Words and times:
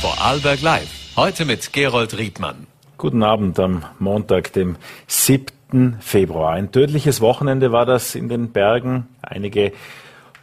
Vorarlberg 0.00 0.62
Live. 0.62 1.16
Heute 1.16 1.44
mit 1.44 1.72
Gerold 1.72 2.16
Riedmann. 2.16 2.68
Guten 2.98 3.24
Abend 3.24 3.58
am 3.58 3.84
Montag, 3.98 4.52
dem 4.52 4.76
7. 5.08 5.96
Februar. 5.98 6.52
Ein 6.52 6.70
tödliches 6.70 7.20
Wochenende 7.20 7.72
war 7.72 7.84
das 7.84 8.14
in 8.14 8.28
den 8.28 8.52
Bergen. 8.52 9.08
Einige 9.22 9.72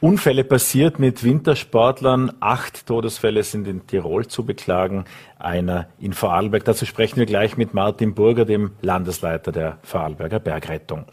Unfälle 0.01 0.43
passiert 0.43 0.99
mit 0.99 1.23
Wintersportlern. 1.23 2.33
Acht 2.41 2.85
Todesfälle 2.85 3.43
sind 3.43 3.65
in 3.65 3.87
Tirol 3.87 4.27
zu 4.27 4.45
beklagen, 4.45 5.05
einer 5.39 5.87
in 5.99 6.11
Vorarlberg. 6.11 6.65
Dazu 6.65 6.85
sprechen 6.85 7.15
wir 7.15 7.25
gleich 7.25 7.55
mit 7.55 7.73
Martin 7.73 8.13
Burger, 8.13 8.43
dem 8.43 8.71
Landesleiter 8.81 9.53
der 9.53 9.77
Vorarlberger 9.83 10.39
Bergrettung. 10.39 11.05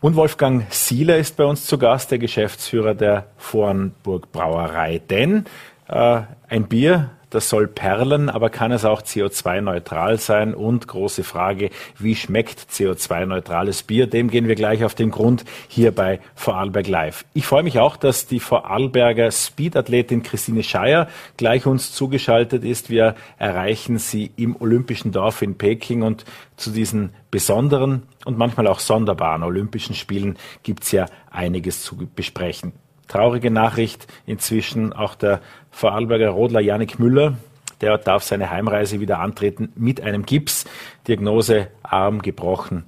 Und 0.00 0.16
Wolfgang 0.16 0.64
Sieler 0.70 1.18
ist 1.18 1.36
bei 1.36 1.44
uns 1.44 1.66
zu 1.66 1.78
Gast, 1.78 2.10
der 2.10 2.18
Geschäftsführer 2.18 2.94
der 2.94 3.28
Vornburg 3.36 4.32
Brauerei. 4.32 4.98
Denn 4.98 5.44
äh, 5.88 6.22
ein 6.48 6.66
Bier 6.66 7.10
das 7.30 7.48
soll 7.48 7.66
perlen, 7.66 8.30
aber 8.30 8.50
kann 8.50 8.72
es 8.72 8.84
auch 8.84 9.02
CO2-neutral 9.02 10.18
sein? 10.18 10.54
Und 10.54 10.86
große 10.88 11.24
Frage, 11.24 11.70
wie 11.98 12.14
schmeckt 12.14 12.70
CO2-neutrales 12.70 13.82
Bier? 13.82 14.06
Dem 14.06 14.30
gehen 14.30 14.48
wir 14.48 14.54
gleich 14.54 14.84
auf 14.84 14.94
den 14.94 15.10
Grund 15.10 15.44
hier 15.68 15.92
bei 15.92 16.20
Vorarlberg 16.34 16.86
Live. 16.86 17.24
Ich 17.34 17.46
freue 17.46 17.62
mich 17.62 17.78
auch, 17.78 17.96
dass 17.96 18.26
die 18.26 18.40
Vorarlberger 18.40 19.30
Speedathletin 19.30 20.22
Christine 20.22 20.62
Scheier 20.62 21.08
gleich 21.36 21.66
uns 21.66 21.92
zugeschaltet 21.92 22.64
ist. 22.64 22.90
Wir 22.90 23.14
erreichen 23.38 23.98
sie 23.98 24.30
im 24.36 24.56
Olympischen 24.60 25.12
Dorf 25.12 25.42
in 25.42 25.58
Peking 25.58 26.02
und 26.02 26.24
zu 26.56 26.70
diesen 26.70 27.10
besonderen 27.30 28.04
und 28.24 28.38
manchmal 28.38 28.66
auch 28.66 28.80
sonderbaren 28.80 29.42
Olympischen 29.42 29.94
Spielen 29.94 30.38
gibt 30.62 30.84
es 30.84 30.92
ja 30.92 31.06
einiges 31.30 31.82
zu 31.82 31.96
besprechen. 32.14 32.72
Traurige 33.08 33.52
Nachricht 33.52 34.06
inzwischen 34.26 34.92
auch 34.92 35.14
der 35.14 35.40
Vorarlberger 35.76 36.30
Rodler 36.30 36.60
Janik 36.60 36.98
Müller. 36.98 37.36
Der 37.82 37.98
darf 37.98 38.22
seine 38.22 38.50
Heimreise 38.50 38.98
wieder 38.98 39.18
antreten 39.18 39.70
mit 39.76 40.00
einem 40.00 40.24
Gips. 40.24 40.64
Diagnose 41.06 41.68
Arm 41.82 42.22
gebrochen, 42.22 42.84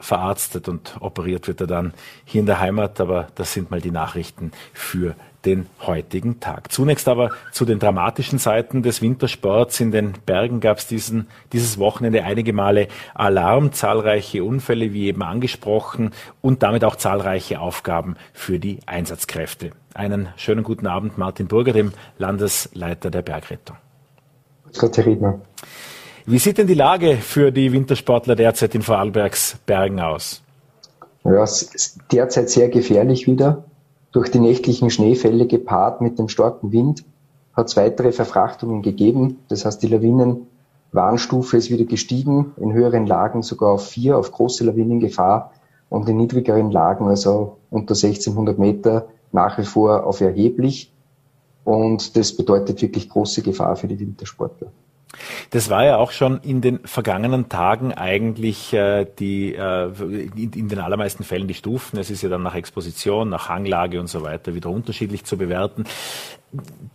verarztet 0.00 0.68
und 0.68 0.96
operiert 1.00 1.48
wird 1.48 1.60
er 1.60 1.66
dann 1.66 1.94
hier 2.24 2.40
in 2.40 2.46
der 2.46 2.60
Heimat. 2.60 3.00
Aber 3.00 3.28
das 3.34 3.52
sind 3.52 3.70
mal 3.70 3.80
die 3.80 3.90
Nachrichten 3.90 4.52
für 4.72 5.14
den 5.44 5.66
heutigen 5.80 6.40
Tag. 6.40 6.72
Zunächst 6.72 7.06
aber 7.08 7.30
zu 7.52 7.64
den 7.64 7.78
dramatischen 7.78 8.38
Seiten 8.38 8.82
des 8.82 9.00
Wintersports. 9.00 9.78
In 9.78 9.92
den 9.92 10.14
Bergen 10.26 10.60
gab 10.60 10.78
es 10.78 10.88
dieses 10.88 11.78
Wochenende 11.78 12.24
einige 12.24 12.52
Male 12.52 12.88
Alarm, 13.14 13.72
zahlreiche 13.72 14.42
Unfälle, 14.42 14.92
wie 14.92 15.06
eben 15.06 15.22
angesprochen, 15.22 16.10
und 16.42 16.64
damit 16.64 16.84
auch 16.84 16.96
zahlreiche 16.96 17.60
Aufgaben 17.60 18.16
für 18.32 18.58
die 18.58 18.80
Einsatzkräfte. 18.86 19.70
Einen 19.94 20.28
schönen 20.36 20.64
guten 20.64 20.88
Abend, 20.88 21.16
Martin 21.16 21.46
Burger, 21.46 21.72
dem 21.72 21.92
Landesleiter 22.18 23.10
der 23.10 23.22
Bergrettung. 23.22 23.76
Gott, 24.76 24.96
Herr 24.96 25.06
Riedmann. 25.06 25.42
Wie 26.28 26.40
sieht 26.40 26.58
denn 26.58 26.66
die 26.66 26.74
Lage 26.74 27.18
für 27.18 27.52
die 27.52 27.70
Wintersportler 27.70 28.34
derzeit 28.34 28.74
in 28.74 28.82
Vorarlbergs 28.82 29.58
Bergen 29.64 30.00
aus? 30.00 30.42
Ja, 31.22 31.44
derzeit 32.10 32.50
sehr 32.50 32.68
gefährlich 32.68 33.28
wieder. 33.28 33.62
Durch 34.10 34.32
die 34.32 34.40
nächtlichen 34.40 34.90
Schneefälle 34.90 35.46
gepaart 35.46 36.00
mit 36.00 36.18
dem 36.18 36.28
starken 36.28 36.72
Wind 36.72 37.04
hat 37.54 37.68
es 37.68 37.76
weitere 37.76 38.10
Verfrachtungen 38.10 38.82
gegeben. 38.82 39.38
Das 39.48 39.64
heißt, 39.64 39.80
die 39.84 39.86
Lawinenwarnstufe 39.86 41.58
ist 41.58 41.70
wieder 41.70 41.84
gestiegen, 41.84 42.54
in 42.56 42.72
höheren 42.72 43.06
Lagen 43.06 43.42
sogar 43.42 43.74
auf 43.74 43.86
vier, 43.86 44.18
auf 44.18 44.32
große 44.32 44.64
Lawinengefahr 44.64 45.52
und 45.90 46.08
in 46.08 46.16
niedrigeren 46.16 46.72
Lagen, 46.72 47.06
also 47.06 47.58
unter 47.70 47.94
1600 47.94 48.58
Meter, 48.58 49.06
nach 49.30 49.58
wie 49.58 49.64
vor 49.64 50.04
auf 50.04 50.20
erheblich. 50.20 50.90
Und 51.62 52.16
das 52.16 52.36
bedeutet 52.36 52.82
wirklich 52.82 53.08
große 53.08 53.42
Gefahr 53.42 53.76
für 53.76 53.86
die 53.86 54.00
Wintersportler. 54.00 54.72
Das 55.50 55.70
war 55.70 55.84
ja 55.84 55.96
auch 55.96 56.12
schon 56.12 56.40
in 56.40 56.60
den 56.60 56.80
vergangenen 56.80 57.48
Tagen 57.48 57.92
eigentlich 57.92 58.72
äh, 58.72 59.06
die 59.18 59.54
äh, 59.54 59.90
in, 60.00 60.52
in, 60.52 60.68
den 60.68 60.78
allermeisten 60.78 61.24
Fällen 61.24 61.48
die 61.48 61.54
Stufen. 61.54 61.98
Es 61.98 62.10
ist 62.10 62.22
ja 62.22 62.28
dann 62.28 62.42
nach 62.42 62.54
Exposition, 62.54 63.28
nach 63.28 63.48
Hanglage 63.48 64.00
und 64.00 64.08
so 64.08 64.22
weiter 64.22 64.54
wieder 64.54 64.70
unterschiedlich 64.70 65.24
zu 65.24 65.36
bewerten. 65.36 65.84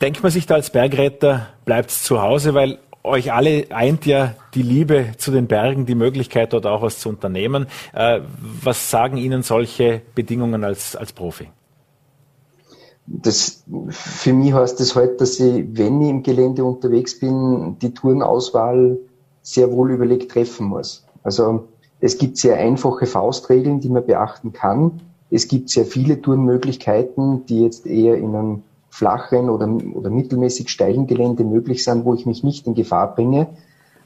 Denkt 0.01 0.23
man 0.23 0.31
sich 0.31 0.45
da 0.45 0.55
als 0.55 0.69
Bergretter, 0.69 1.47
bleibt 1.65 1.91
zu 1.91 2.21
Hause, 2.21 2.53
weil 2.53 2.79
euch 3.03 3.33
alle 3.33 3.65
eint 3.71 4.05
ja 4.05 4.35
die 4.53 4.61
Liebe 4.61 5.13
zu 5.17 5.31
den 5.31 5.47
Bergen, 5.47 5.85
die 5.85 5.95
Möglichkeit 5.95 6.53
dort 6.53 6.65
auch 6.65 6.81
was 6.81 6.99
zu 6.99 7.09
unternehmen. 7.09 7.67
Äh, 7.93 8.21
was 8.41 8.89
sagen 8.89 9.17
Ihnen 9.17 9.43
solche 9.43 10.01
Bedingungen 10.15 10.63
als, 10.63 10.95
als 10.95 11.13
Profi? 11.13 11.49
Das, 13.07 13.63
für 13.89 14.33
mich 14.33 14.53
heißt 14.53 14.79
das 14.79 14.95
halt, 14.95 15.21
dass 15.21 15.39
ich, 15.39 15.65
wenn 15.77 16.01
ich 16.01 16.09
im 16.09 16.23
Gelände 16.23 16.63
unterwegs 16.63 17.19
bin, 17.19 17.77
die 17.81 17.93
Tourenauswahl 17.93 18.97
sehr 19.41 19.71
wohl 19.71 19.91
überlegt 19.91 20.31
treffen 20.31 20.67
muss. 20.67 21.05
Also 21.23 21.67
es 21.99 22.17
gibt 22.17 22.37
sehr 22.37 22.57
einfache 22.57 23.05
Faustregeln, 23.05 23.79
die 23.79 23.89
man 23.89 24.05
beachten 24.05 24.53
kann. 24.53 25.01
Es 25.29 25.47
gibt 25.47 25.69
sehr 25.69 25.85
viele 25.85 26.21
Tourenmöglichkeiten, 26.21 27.45
die 27.45 27.61
jetzt 27.61 27.85
eher 27.85 28.17
in 28.17 28.35
einem 28.35 28.63
flachen 28.89 29.49
oder, 29.49 29.67
oder 29.93 30.09
mittelmäßig 30.09 30.69
steilen 30.69 31.07
Gelände 31.07 31.43
möglich 31.43 31.83
sind, 31.83 32.05
wo 32.05 32.13
ich 32.13 32.25
mich 32.25 32.43
nicht 32.43 32.67
in 32.67 32.75
Gefahr 32.75 33.15
bringe. 33.15 33.47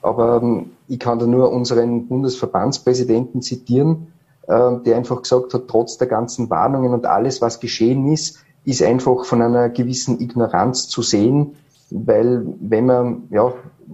Aber 0.01 0.41
ähm, 0.41 0.72
ich 0.88 1.00
kann 1.00 1.17
da 1.17 1.25
nur 1.25 1.51
unseren 1.51 2.07
Bundesverbandspräsidenten 2.07 3.41
zitieren, 3.41 4.07
äh, 4.47 4.77
der 4.85 4.97
einfach 4.97 5.23
gesagt 5.23 5.53
hat, 5.56 5.67
trotz 5.67 5.97
der 5.97 6.07
ganzen 6.07 6.51
Warnungen 6.51 6.94
und 6.94 7.07
alles, 7.07 7.41
was 7.41 7.59
geschehen 7.59 8.12
ist, 8.12 8.44
ist 8.65 8.81
einfach 8.81 9.25
von 9.25 9.41
einer 9.41 9.69
gewissen 9.69 10.19
Ignoranz 10.19 10.87
zu 10.89 11.01
sehen, 11.01 11.55
weil 11.91 12.45
wenn 12.59 12.87
man 12.87 13.23
ja 13.29 13.53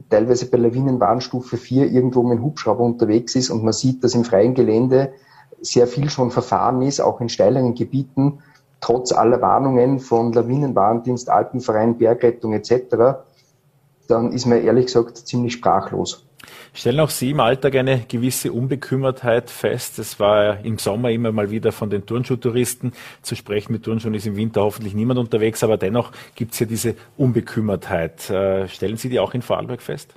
teilweise 0.09 0.49
bei 0.49 0.57
Lawinenwarnstufe 0.57 1.57
4 1.57 1.91
irgendwo 1.91 2.23
mit 2.23 2.37
einem 2.37 2.45
Hubschrauber 2.45 2.83
unterwegs 2.83 3.35
ist 3.35 3.49
und 3.49 3.63
man 3.63 3.73
sieht, 3.73 4.03
dass 4.03 4.15
im 4.15 4.23
freien 4.23 4.53
Gelände 4.53 5.13
sehr 5.61 5.87
viel 5.87 6.09
schon 6.09 6.31
verfahren 6.31 6.81
ist, 6.81 7.01
auch 7.01 7.21
in 7.21 7.29
steileren 7.29 7.75
Gebieten, 7.75 8.39
trotz 8.79 9.11
aller 9.11 9.41
Warnungen 9.41 9.99
von 9.99 10.33
Lawinenwarndienst, 10.33 11.29
Alpenverein, 11.29 11.97
Bergrettung 11.97 12.53
etc., 12.53 13.21
dann 14.07 14.33
ist 14.33 14.45
man 14.45 14.61
ehrlich 14.61 14.87
gesagt 14.87 15.17
ziemlich 15.17 15.53
sprachlos. 15.53 16.25
Stellen 16.73 16.99
auch 16.99 17.09
Sie 17.09 17.31
im 17.31 17.39
Alltag 17.39 17.75
eine 17.75 17.99
gewisse 18.07 18.51
Unbekümmertheit 18.51 19.49
fest? 19.49 19.99
Es 19.99 20.19
war 20.19 20.63
im 20.63 20.77
Sommer 20.77 21.11
immer 21.11 21.31
mal 21.31 21.51
wieder 21.51 21.71
von 21.71 21.89
den 21.89 22.05
Turnschuhtouristen 22.05 22.93
zu 23.21 23.35
sprechen. 23.35 23.73
Mit 23.73 23.83
Turnschuhen 23.83 24.13
ist 24.13 24.25
im 24.25 24.35
Winter 24.35 24.61
hoffentlich 24.61 24.93
niemand 24.93 25.19
unterwegs, 25.19 25.63
aber 25.63 25.77
dennoch 25.77 26.11
gibt 26.35 26.53
es 26.53 26.59
ja 26.59 26.65
diese 26.65 26.95
Unbekümmertheit. 27.17 28.29
Äh, 28.29 28.67
stellen 28.67 28.97
Sie 28.97 29.09
die 29.09 29.19
auch 29.19 29.33
in 29.33 29.41
Vorarlberg 29.41 29.81
fest? 29.81 30.15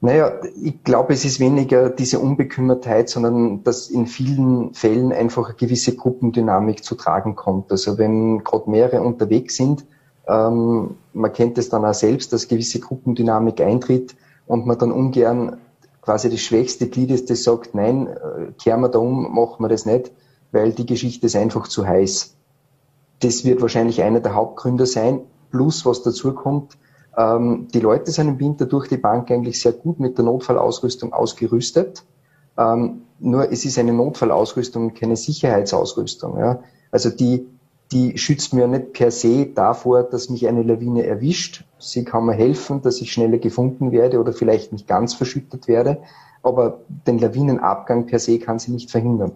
Naja, 0.00 0.32
ich 0.62 0.84
glaube, 0.84 1.14
es 1.14 1.24
ist 1.24 1.40
weniger 1.40 1.88
diese 1.88 2.18
Unbekümmertheit, 2.18 3.08
sondern 3.08 3.64
dass 3.64 3.88
in 3.88 4.06
vielen 4.06 4.74
Fällen 4.74 5.12
einfach 5.12 5.48
eine 5.48 5.56
gewisse 5.56 5.96
Gruppendynamik 5.96 6.84
zu 6.84 6.94
tragen 6.94 7.36
kommt. 7.36 7.72
Also 7.72 7.96
wenn 7.96 8.44
gerade 8.44 8.68
mehrere 8.68 9.00
unterwegs 9.00 9.56
sind, 9.56 9.86
ähm, 10.28 10.96
man 11.14 11.32
kennt 11.32 11.56
es 11.56 11.70
dann 11.70 11.86
auch 11.86 11.94
selbst, 11.94 12.34
dass 12.34 12.48
gewisse 12.48 12.80
Gruppendynamik 12.80 13.62
eintritt, 13.62 14.14
und 14.46 14.66
man 14.66 14.78
dann 14.78 14.92
ungern 14.92 15.58
quasi 16.02 16.28
das 16.28 16.40
schwächste 16.40 16.88
Glied 16.88 17.10
ist, 17.10 17.30
das 17.30 17.44
sagt, 17.44 17.74
nein, 17.74 18.08
äh, 18.08 18.52
kehren 18.62 18.80
wir 18.82 18.88
da 18.88 18.98
um, 18.98 19.34
machen 19.34 19.64
wir 19.64 19.68
das 19.68 19.86
nicht, 19.86 20.12
weil 20.52 20.72
die 20.72 20.86
Geschichte 20.86 21.26
ist 21.26 21.36
einfach 21.36 21.66
zu 21.66 21.86
heiß. 21.86 22.36
Das 23.20 23.44
wird 23.44 23.62
wahrscheinlich 23.62 24.02
einer 24.02 24.20
der 24.20 24.34
Hauptgründe 24.34 24.86
sein. 24.86 25.20
Plus, 25.50 25.86
was 25.86 26.02
dazu 26.02 26.34
kommt, 26.34 26.76
ähm, 27.16 27.68
die 27.72 27.80
Leute 27.80 28.10
sind 28.10 28.28
im 28.28 28.38
Winter 28.40 28.66
durch 28.66 28.88
die 28.88 28.96
Bank 28.96 29.30
eigentlich 29.30 29.60
sehr 29.60 29.72
gut 29.72 29.98
mit 29.98 30.18
der 30.18 30.24
Notfallausrüstung 30.24 31.12
ausgerüstet. 31.12 32.04
Ähm, 32.58 33.02
nur 33.18 33.50
es 33.50 33.64
ist 33.64 33.78
eine 33.78 33.92
Notfallausrüstung, 33.92 34.94
keine 34.94 35.16
Sicherheitsausrüstung. 35.16 36.38
Ja? 36.38 36.60
Also 36.90 37.10
die 37.10 37.46
die 37.92 38.18
schützt 38.18 38.54
mir 38.54 38.66
nicht 38.66 38.92
per 38.92 39.10
se 39.10 39.46
davor, 39.46 40.02
dass 40.02 40.30
mich 40.30 40.48
eine 40.48 40.62
Lawine 40.62 41.06
erwischt. 41.06 41.64
Sie 41.78 42.04
kann 42.04 42.26
mir 42.26 42.32
helfen, 42.32 42.82
dass 42.82 43.00
ich 43.00 43.12
schneller 43.12 43.38
gefunden 43.38 43.92
werde 43.92 44.20
oder 44.20 44.32
vielleicht 44.32 44.72
nicht 44.72 44.86
ganz 44.86 45.14
verschüttet 45.14 45.68
werde. 45.68 45.98
Aber 46.42 46.80
den 47.06 47.18
Lawinenabgang 47.18 48.06
per 48.06 48.18
se 48.18 48.38
kann 48.38 48.58
sie 48.58 48.72
nicht 48.72 48.90
verhindern. 48.90 49.32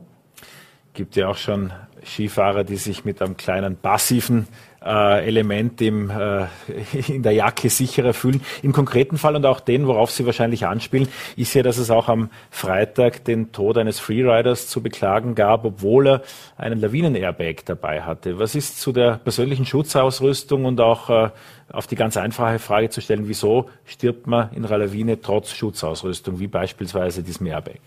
Gibt 0.98 1.14
ja 1.14 1.28
auch 1.28 1.36
schon 1.36 1.70
Skifahrer, 2.04 2.64
die 2.64 2.74
sich 2.74 3.04
mit 3.04 3.22
einem 3.22 3.36
kleinen 3.36 3.76
passiven 3.76 4.48
äh, 4.84 5.24
Element 5.28 5.80
im, 5.80 6.10
äh, 6.10 6.46
in 7.06 7.22
der 7.22 7.30
Jacke 7.30 7.70
sicherer 7.70 8.12
fühlen. 8.12 8.40
Im 8.64 8.72
konkreten 8.72 9.16
Fall 9.16 9.36
und 9.36 9.46
auch 9.46 9.60
den, 9.60 9.86
worauf 9.86 10.10
Sie 10.10 10.26
wahrscheinlich 10.26 10.66
anspielen, 10.66 11.06
ist 11.36 11.54
ja, 11.54 11.62
dass 11.62 11.78
es 11.78 11.92
auch 11.92 12.08
am 12.08 12.30
Freitag 12.50 13.24
den 13.26 13.52
Tod 13.52 13.78
eines 13.78 14.00
Freeriders 14.00 14.66
zu 14.66 14.82
beklagen 14.82 15.36
gab, 15.36 15.64
obwohl 15.64 16.08
er 16.08 16.22
einen 16.56 16.80
Lawinen-Airbag 16.80 17.64
dabei 17.64 18.02
hatte. 18.02 18.40
Was 18.40 18.56
ist 18.56 18.80
zu 18.80 18.90
der 18.90 19.18
persönlichen 19.18 19.66
Schutzausrüstung 19.66 20.64
und 20.64 20.80
auch 20.80 21.10
äh, 21.10 21.30
auf 21.70 21.86
die 21.86 21.94
ganz 21.94 22.16
einfache 22.16 22.58
Frage 22.58 22.90
zu 22.90 23.00
stellen, 23.00 23.28
wieso 23.28 23.70
stirbt 23.84 24.26
man 24.26 24.50
in 24.52 24.66
einer 24.66 24.78
Lawine 24.78 25.20
trotz 25.20 25.52
Schutzausrüstung, 25.52 26.40
wie 26.40 26.48
beispielsweise 26.48 27.22
diesem 27.22 27.46
Airbag? 27.46 27.78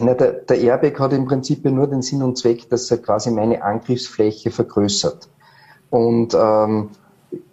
Na, 0.00 0.14
der, 0.14 0.32
der 0.32 0.58
Airbag 0.58 0.98
hat 0.98 1.12
im 1.12 1.26
Prinzip 1.26 1.64
nur 1.64 1.86
den 1.86 2.02
Sinn 2.02 2.22
und 2.22 2.36
Zweck, 2.36 2.68
dass 2.68 2.90
er 2.90 2.98
quasi 2.98 3.30
meine 3.30 3.62
Angriffsfläche 3.62 4.50
vergrößert. 4.50 5.28
Und 5.90 6.34
ähm, 6.34 6.90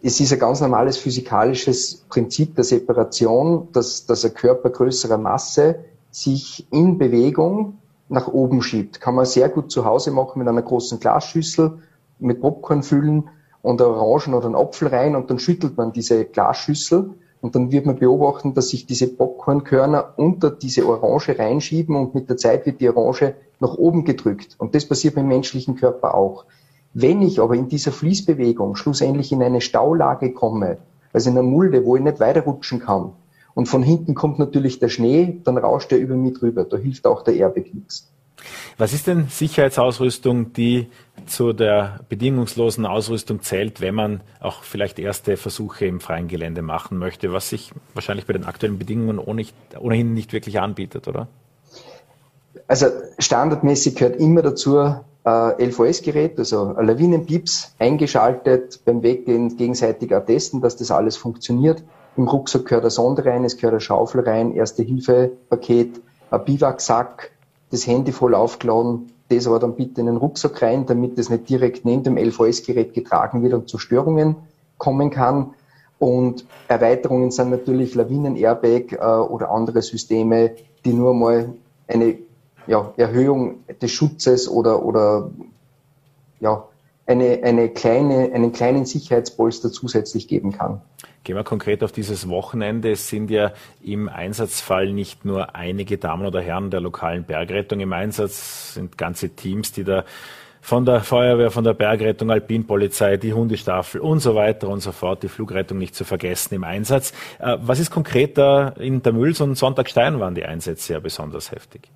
es 0.02 0.20
ist 0.20 0.34
ein 0.34 0.40
ganz 0.40 0.62
normales 0.62 0.98
physikalisches 0.98 2.06
Prinzip 2.10 2.56
der 2.56 2.64
Separation, 2.64 3.68
dass, 3.72 4.06
dass 4.06 4.26
ein 4.26 4.34
Körper 4.34 4.70
größerer 4.70 5.18
Masse 5.18 5.86
sich 6.10 6.68
in 6.72 6.98
Bewegung 6.98 7.78
nach 8.10 8.28
oben 8.28 8.62
schiebt. 8.62 9.00
Kann 9.00 9.16
man 9.16 9.26
sehr 9.26 9.50
gut 9.50 9.72
zu 9.72 9.86
Hause 9.86 10.12
machen 10.12 10.40
mit 10.40 10.48
einer 10.48 10.62
großen 10.62 11.00
Glasschüssel, 11.00 11.80
mit 12.20 12.42
Popcorn 12.42 12.84
füllen 12.84 13.30
und 13.62 13.82
Orangen 13.82 14.34
oder 14.34 14.48
einen 14.48 14.56
Apfel 14.56 14.90
rein 14.90 15.16
und 15.16 15.30
dann 15.30 15.40
schüttelt 15.40 15.78
man 15.78 15.94
diese 15.94 16.26
Glasschüssel 16.26 17.12
und 17.42 17.56
dann 17.56 17.72
wird 17.72 17.86
man 17.88 17.98
beobachten, 17.98 18.54
dass 18.54 18.70
sich 18.70 18.86
diese 18.86 19.08
Popcornkörner 19.08 20.14
unter 20.18 20.52
diese 20.52 20.86
Orange 20.86 21.38
reinschieben 21.38 21.96
und 21.96 22.14
mit 22.14 22.30
der 22.30 22.38
Zeit 22.38 22.66
wird 22.66 22.80
die 22.80 22.90
Orange 22.90 23.34
nach 23.60 23.74
oben 23.76 24.06
gedrückt. 24.06 24.56
Und 24.60 24.76
das 24.76 24.88
passiert 24.88 25.16
beim 25.16 25.28
menschlichen 25.28 25.76
Körper 25.76 26.14
auch. 26.14 26.46
Wenn 26.94 27.22
ich 27.22 27.40
aber 27.40 27.56
in 27.56 27.68
dieser 27.68 27.92
Fließbewegung 27.92 28.76
schlussendlich 28.76 29.32
in 29.32 29.42
eine 29.42 29.62
Staulage 29.62 30.34
komme, 30.34 30.78
also 31.14 31.30
in 31.30 31.38
einer 31.38 31.48
Mulde, 31.48 31.86
wo 31.86 31.96
ich 31.96 32.04
nicht 32.04 32.20
weiterrutschen 32.20 32.80
kann, 32.80 33.14
und 33.54 33.68
von 33.68 33.84
hinten 33.84 34.16
kommt 34.16 34.40
natürlich 34.40 34.80
der 34.80 34.88
Schnee, 34.88 35.40
dann 35.44 35.58
rauscht 35.58 35.92
er 35.92 35.98
über 35.98 36.16
mich 36.16 36.38
drüber. 36.38 36.64
Da 36.64 36.78
hilft 36.78 37.06
auch 37.06 37.22
der 37.22 37.36
Airbag 37.36 37.74
nichts. 37.74 38.10
Was 38.78 38.94
ist 38.94 39.08
denn 39.08 39.28
Sicherheitsausrüstung, 39.28 40.54
die 40.54 40.88
zu 41.26 41.54
der 41.54 42.00
bedingungslosen 42.10 42.86
Ausrüstung 42.86 43.42
zählt, 43.42 43.82
wenn 43.82 43.96
man 43.96 44.22
auch 44.40 44.64
vielleicht 44.64 45.00
erste 45.00 45.38
Versuche 45.38 45.86
im 45.86 46.00
freien 46.00 46.28
Gelände 46.28 46.62
machen 46.62 46.98
möchte, 46.98 47.32
was 47.32 47.50
sich 47.50 47.72
wahrscheinlich 47.94 48.26
bei 48.26 48.34
den 48.34 48.46
aktuellen 48.46 48.80
Bedingungen 48.80 49.20
ohnehin 49.20 50.14
nicht 50.14 50.34
wirklich 50.34 50.60
anbietet, 50.60 51.08
oder? 51.08 51.28
Also 52.68 52.88
standardmäßig 53.20 53.96
gehört 53.96 54.16
immer 54.18 54.42
dazu 54.42 54.78
äh, 55.26 55.66
LVS-Gerät, 55.66 56.40
also 56.40 56.72
Lawinenpips, 56.80 57.76
eingeschaltet, 57.80 58.80
beim 58.86 59.04
Weggehen 59.04 59.58
gegenseitig 59.58 60.14
attesten, 60.16 60.62
dass 60.62 60.78
das 60.78 60.92
alles 60.92 61.18
funktioniert. 61.18 61.84
Im 62.18 62.28
Rucksack 62.28 62.66
gehört 62.66 62.86
ein 62.86 62.90
Sonde 62.90 63.26
rein, 63.26 63.46
es 63.46 63.58
gehört 63.58 63.74
eine 63.74 63.82
Schaufel 63.82 64.22
rein, 64.22 64.54
Erste-Hilfe-Paket, 64.54 66.02
ein 66.32 66.46
Biwaksack, 66.46 67.32
das 67.72 67.88
Handy 67.88 68.12
voll 68.12 68.36
aufgeladen, 68.36 69.12
das 69.30 69.48
aber 69.48 69.60
dann 69.60 69.76
bitte 69.76 70.02
in 70.02 70.08
den 70.08 70.18
Rucksack 70.18 70.62
rein, 70.62 70.86
damit 70.86 71.18
es 71.18 71.30
nicht 71.30 71.50
direkt 71.50 71.86
neben 71.86 72.04
dem 72.04 72.18
LVS-Gerät 72.18 72.94
getragen 72.94 73.44
wird 73.44 73.54
und 73.54 73.70
zu 73.70 73.78
Störungen 73.78 74.36
kommen 74.78 75.10
kann. 75.10 75.54
Und 75.98 76.46
Erweiterungen 76.68 77.32
sind 77.32 77.52
natürlich 77.52 77.96
Lawinen-Airbag 77.96 78.94
äh, 78.94 78.98
oder 78.98 79.52
andere 79.52 79.82
Systeme, 79.82 80.52
die 80.84 80.94
nur 80.94 81.14
mal 81.14 81.54
eine 81.88 82.18
ja, 82.68 82.92
Erhöhung 82.98 83.64
des 83.82 83.92
Schutzes 83.92 84.50
oder, 84.50 84.84
oder 84.84 85.30
ja, 86.40 86.66
eine, 87.06 87.42
eine 87.44 87.70
kleine, 87.70 88.32
einen 88.34 88.52
kleinen 88.52 88.86
Sicherheitspolster 88.86 89.72
zusätzlich 89.72 90.28
geben 90.28 90.52
kann. 90.52 90.82
Gehen 91.24 91.36
wir 91.36 91.44
konkret 91.44 91.84
auf 91.84 91.92
dieses 91.92 92.30
Wochenende. 92.30 92.92
Es 92.92 93.08
sind 93.08 93.30
ja 93.30 93.52
im 93.84 94.10
Einsatzfall 94.10 94.92
nicht 94.92 95.24
nur 95.24 95.56
einige 95.56 96.00
Damen 96.00 96.26
oder 96.26 96.42
Herren 96.42 96.72
der 96.72 96.82
lokalen 96.82 97.26
Bergrettung 97.26 97.80
im 97.80 97.94
Einsatz, 97.94 98.32
es 98.32 98.74
sind 98.74 98.98
ganze 98.98 99.30
Teams, 99.30 99.72
die 99.72 99.84
da 99.84 100.04
von 100.62 100.86
der 100.86 101.02
Feuerwehr, 101.02 101.52
von 101.52 101.64
der 101.64 101.74
Bergrettung, 101.74 102.32
Alpinpolizei, 102.32 103.18
die 103.18 103.34
Hundestaffel 103.34 104.00
und 104.00 104.20
so 104.20 104.36
weiter 104.36 104.70
und 104.70 104.80
so 104.80 104.92
fort, 104.92 105.24
die 105.24 105.28
Flugrettung 105.28 105.80
nicht 105.80 105.96
zu 105.96 106.06
vergessen 106.06 106.54
im 106.56 106.64
Einsatz. 106.64 107.14
Äh, 107.40 107.58
was 107.62 107.80
ist 107.80 107.92
konkret 107.92 108.38
da 108.38 108.70
in 108.70 109.02
der 109.02 109.14
Mülls 109.14 109.42
und 109.42 109.56
Sonntagstein 109.56 110.20
waren 110.20 110.36
die 110.36 110.46
Einsätze 110.46 110.94
ja 110.94 111.00
besonders 111.00 111.52
heftig? 111.52 111.90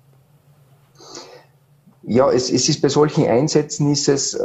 Ja, 2.02 2.30
es, 2.30 2.50
es 2.50 2.68
ist 2.68 2.82
bei 2.82 2.88
solchen 2.88 3.26
Einsätzen 3.26 3.90
ist 3.90 4.08
es 4.08 4.38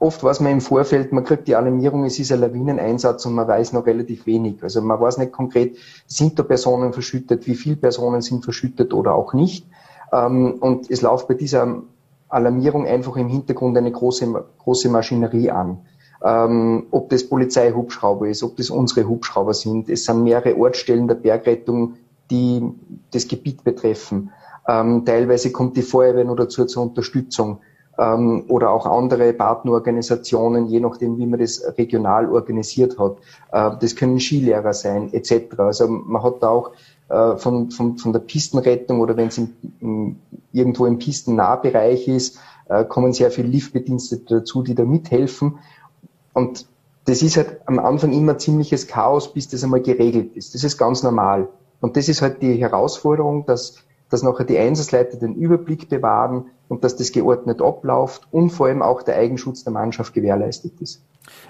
oft 0.00 0.24
weiß 0.24 0.40
man 0.40 0.52
im 0.52 0.60
Vorfeld, 0.60 1.12
man 1.12 1.24
kriegt 1.24 1.46
die 1.46 1.54
Alarmierung, 1.54 2.04
es 2.04 2.18
ist 2.18 2.32
ein 2.32 2.40
Lawineneinsatz 2.40 3.26
und 3.26 3.34
man 3.34 3.46
weiß 3.46 3.74
noch 3.74 3.86
relativ 3.86 4.26
wenig. 4.26 4.62
Also 4.62 4.80
man 4.80 4.98
weiß 4.98 5.18
nicht 5.18 5.30
konkret, 5.30 5.76
sind 6.06 6.38
da 6.38 6.42
Personen 6.42 6.92
verschüttet, 6.92 7.46
wie 7.46 7.54
viele 7.54 7.76
Personen 7.76 8.22
sind 8.22 8.42
verschüttet 8.42 8.92
oder 8.94 9.14
auch 9.14 9.34
nicht. 9.34 9.66
Ähm, 10.12 10.54
und 10.60 10.90
es 10.90 11.02
läuft 11.02 11.28
bei 11.28 11.34
dieser 11.34 11.82
Alarmierung 12.30 12.86
einfach 12.86 13.16
im 13.16 13.28
Hintergrund 13.28 13.76
eine 13.76 13.92
große, 13.92 14.26
große 14.58 14.88
Maschinerie 14.88 15.50
an. 15.50 15.78
Ähm, 16.24 16.86
ob 16.90 17.10
das 17.10 17.28
Polizeihubschrauber 17.28 18.28
ist, 18.28 18.42
ob 18.42 18.56
das 18.56 18.70
unsere 18.70 19.06
Hubschrauber 19.06 19.54
sind. 19.54 19.88
Es 19.88 20.04
sind 20.04 20.22
mehrere 20.22 20.56
Ortsstellen 20.56 21.08
der 21.08 21.14
Bergrettung, 21.14 21.94
die 22.30 22.62
das 23.10 23.28
Gebiet 23.28 23.64
betreffen. 23.64 24.30
Ähm, 24.66 25.04
teilweise 25.04 25.52
kommt 25.52 25.76
die 25.76 25.82
Feuerwehr 25.82 26.24
nur 26.24 26.36
dazu 26.36 26.64
zur 26.64 26.84
Unterstützung 26.84 27.60
ähm, 28.00 28.44
oder 28.48 28.70
auch 28.70 28.86
andere 28.86 29.32
Partnerorganisationen, 29.34 30.66
je 30.66 30.80
nachdem, 30.80 31.18
wie 31.18 31.26
man 31.26 31.38
das 31.38 31.62
regional 31.76 32.32
organisiert 32.32 32.98
hat. 32.98 33.18
Äh, 33.52 33.76
das 33.78 33.94
können 33.94 34.18
Skilehrer 34.18 34.72
sein, 34.72 35.12
etc. 35.12 35.58
Also 35.58 35.86
man 35.86 36.22
hat 36.22 36.42
da 36.42 36.48
auch 36.48 36.72
äh, 37.10 37.36
von, 37.36 37.70
von, 37.70 37.98
von 37.98 38.12
der 38.12 38.20
Pistenrettung 38.20 39.00
oder 39.00 39.16
wenn 39.16 39.28
es 39.28 39.40
irgendwo 40.52 40.86
im 40.86 40.98
Pistennahbereich 40.98 42.08
ist, 42.08 42.38
äh, 42.68 42.84
kommen 42.84 43.12
sehr 43.12 43.30
viele 43.30 43.48
Liftbedienstete 43.48 44.36
dazu, 44.40 44.62
die 44.62 44.74
da 44.74 44.84
mithelfen. 44.84 45.58
Und 46.32 46.66
das 47.04 47.22
ist 47.22 47.36
halt 47.36 47.60
am 47.66 47.78
Anfang 47.78 48.12
immer 48.12 48.38
ziemliches 48.38 48.86
Chaos, 48.86 49.32
bis 49.32 49.48
das 49.48 49.62
einmal 49.62 49.82
geregelt 49.82 50.36
ist. 50.36 50.54
Das 50.54 50.64
ist 50.64 50.78
ganz 50.78 51.02
normal. 51.02 51.48
Und 51.80 51.96
das 51.96 52.08
ist 52.08 52.22
halt 52.22 52.40
die 52.40 52.54
Herausforderung, 52.54 53.44
dass 53.46 53.76
dass 54.10 54.22
nachher 54.22 54.44
die 54.44 54.58
Einsatzleiter 54.58 55.16
den 55.16 55.34
Überblick 55.34 55.88
bewahren 55.88 56.46
und 56.68 56.84
dass 56.84 56.96
das 56.96 57.12
geordnet 57.12 57.62
abläuft 57.62 58.28
und 58.30 58.50
vor 58.50 58.66
allem 58.66 58.82
auch 58.82 59.02
der 59.02 59.16
Eigenschutz 59.16 59.64
der 59.64 59.72
Mannschaft 59.72 60.12
gewährleistet 60.12 60.80
ist. 60.80 61.02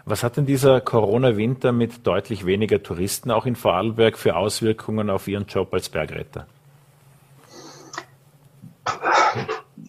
Was 0.04 0.22
hat 0.22 0.36
denn 0.36 0.46
dieser 0.46 0.80
Corona-Winter 0.80 1.72
mit 1.72 2.06
deutlich 2.06 2.44
weniger 2.44 2.82
Touristen 2.82 3.30
auch 3.30 3.46
in 3.46 3.56
Vorarlberg 3.56 4.18
für 4.18 4.36
Auswirkungen 4.36 5.10
auf 5.10 5.26
Ihren 5.26 5.46
Job 5.46 5.72
als 5.72 5.88
Bergretter? 5.88 6.46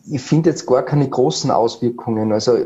Ich 0.09 0.21
finde 0.21 0.49
jetzt 0.49 0.65
gar 0.65 0.83
keine 0.83 1.09
großen 1.09 1.51
Auswirkungen. 1.51 2.31
Also 2.31 2.57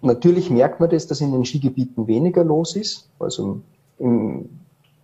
natürlich 0.00 0.50
merkt 0.50 0.80
man 0.80 0.90
das, 0.90 1.06
dass 1.06 1.20
in 1.20 1.32
den 1.32 1.44
Skigebieten 1.44 2.06
weniger 2.06 2.44
los 2.44 2.76
ist, 2.76 3.08
also 3.18 3.60
im, 3.98 4.48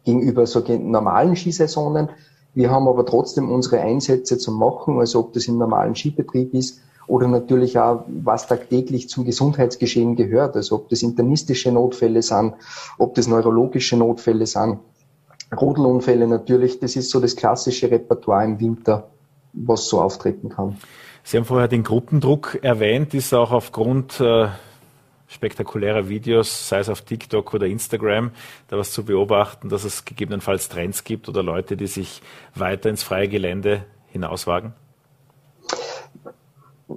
gegenüber 0.05 0.47
so 0.47 0.65
normalen 0.79 1.37
Skisaisonen. 1.37 2.09
Wir 2.57 2.71
haben 2.71 2.89
aber 2.89 3.05
trotzdem 3.05 3.51
unsere 3.51 3.83
Einsätze 3.83 4.39
zu 4.39 4.51
machen, 4.51 4.99
also 4.99 5.21
ob 5.21 5.35
das 5.35 5.47
im 5.47 5.59
normalen 5.59 5.95
Skibetrieb 5.95 6.55
ist 6.55 6.81
oder 7.07 7.29
natürlich 7.29 7.79
auch, 7.79 8.07
was 8.09 8.47
tagtäglich 8.47 9.11
zum 9.11 9.27
Gesundheitsgeschehen 9.27 10.17
gehört, 10.17 10.57
also 10.57 10.77
ob 10.77 10.89
das 10.89 11.03
internistische 11.03 11.71
Notfälle 11.71 12.23
sind, 12.23 12.55
ob 12.97 13.15
das 13.15 13.27
neurologische 13.27 13.99
Notfälle 13.99 14.47
sind, 14.47 14.79
Rodelunfälle 15.55 16.27
natürlich, 16.27 16.81
das 16.81 16.97
ist 16.97 17.11
so 17.11 17.21
das 17.21 17.37
klassische 17.37 17.91
Repertoire 17.91 18.47
im 18.47 18.59
Winter, 18.59 19.11
was 19.53 19.87
so 19.87 20.01
auftreten 20.01 20.49
kann. 20.49 20.79
Sie 21.25 21.37
haben 21.37 21.45
vorher 21.45 21.69
den 21.69 21.83
Gruppendruck 21.83 22.59
erwähnt, 22.63 23.13
ist 23.13 23.35
auch 23.35 23.53
aufgrund 23.53 24.19
äh, 24.19 24.49
spektakulärer 25.29 26.09
Videos, 26.09 26.69
sei 26.69 26.79
es 26.79 26.89
auf 26.89 27.03
TikTok 27.03 27.53
oder 27.55 27.67
Instagram, 27.67 28.31
da 28.69 28.79
was 28.79 28.93
zu 28.93 29.05
beobachten, 29.05 29.69
dass 29.69 29.85
es 29.85 30.05
gegebenenfalls 30.05 30.69
Trends 30.69 31.05
gibt 31.05 31.29
oder 31.29 31.43
Leute, 31.43 31.77
die 31.77 31.87
sich 31.87 32.23
weiter 32.55 32.91
ins 32.91 33.03
freie 33.03 33.29
Gelände 33.29 33.85
hinauswagen? 34.07 34.73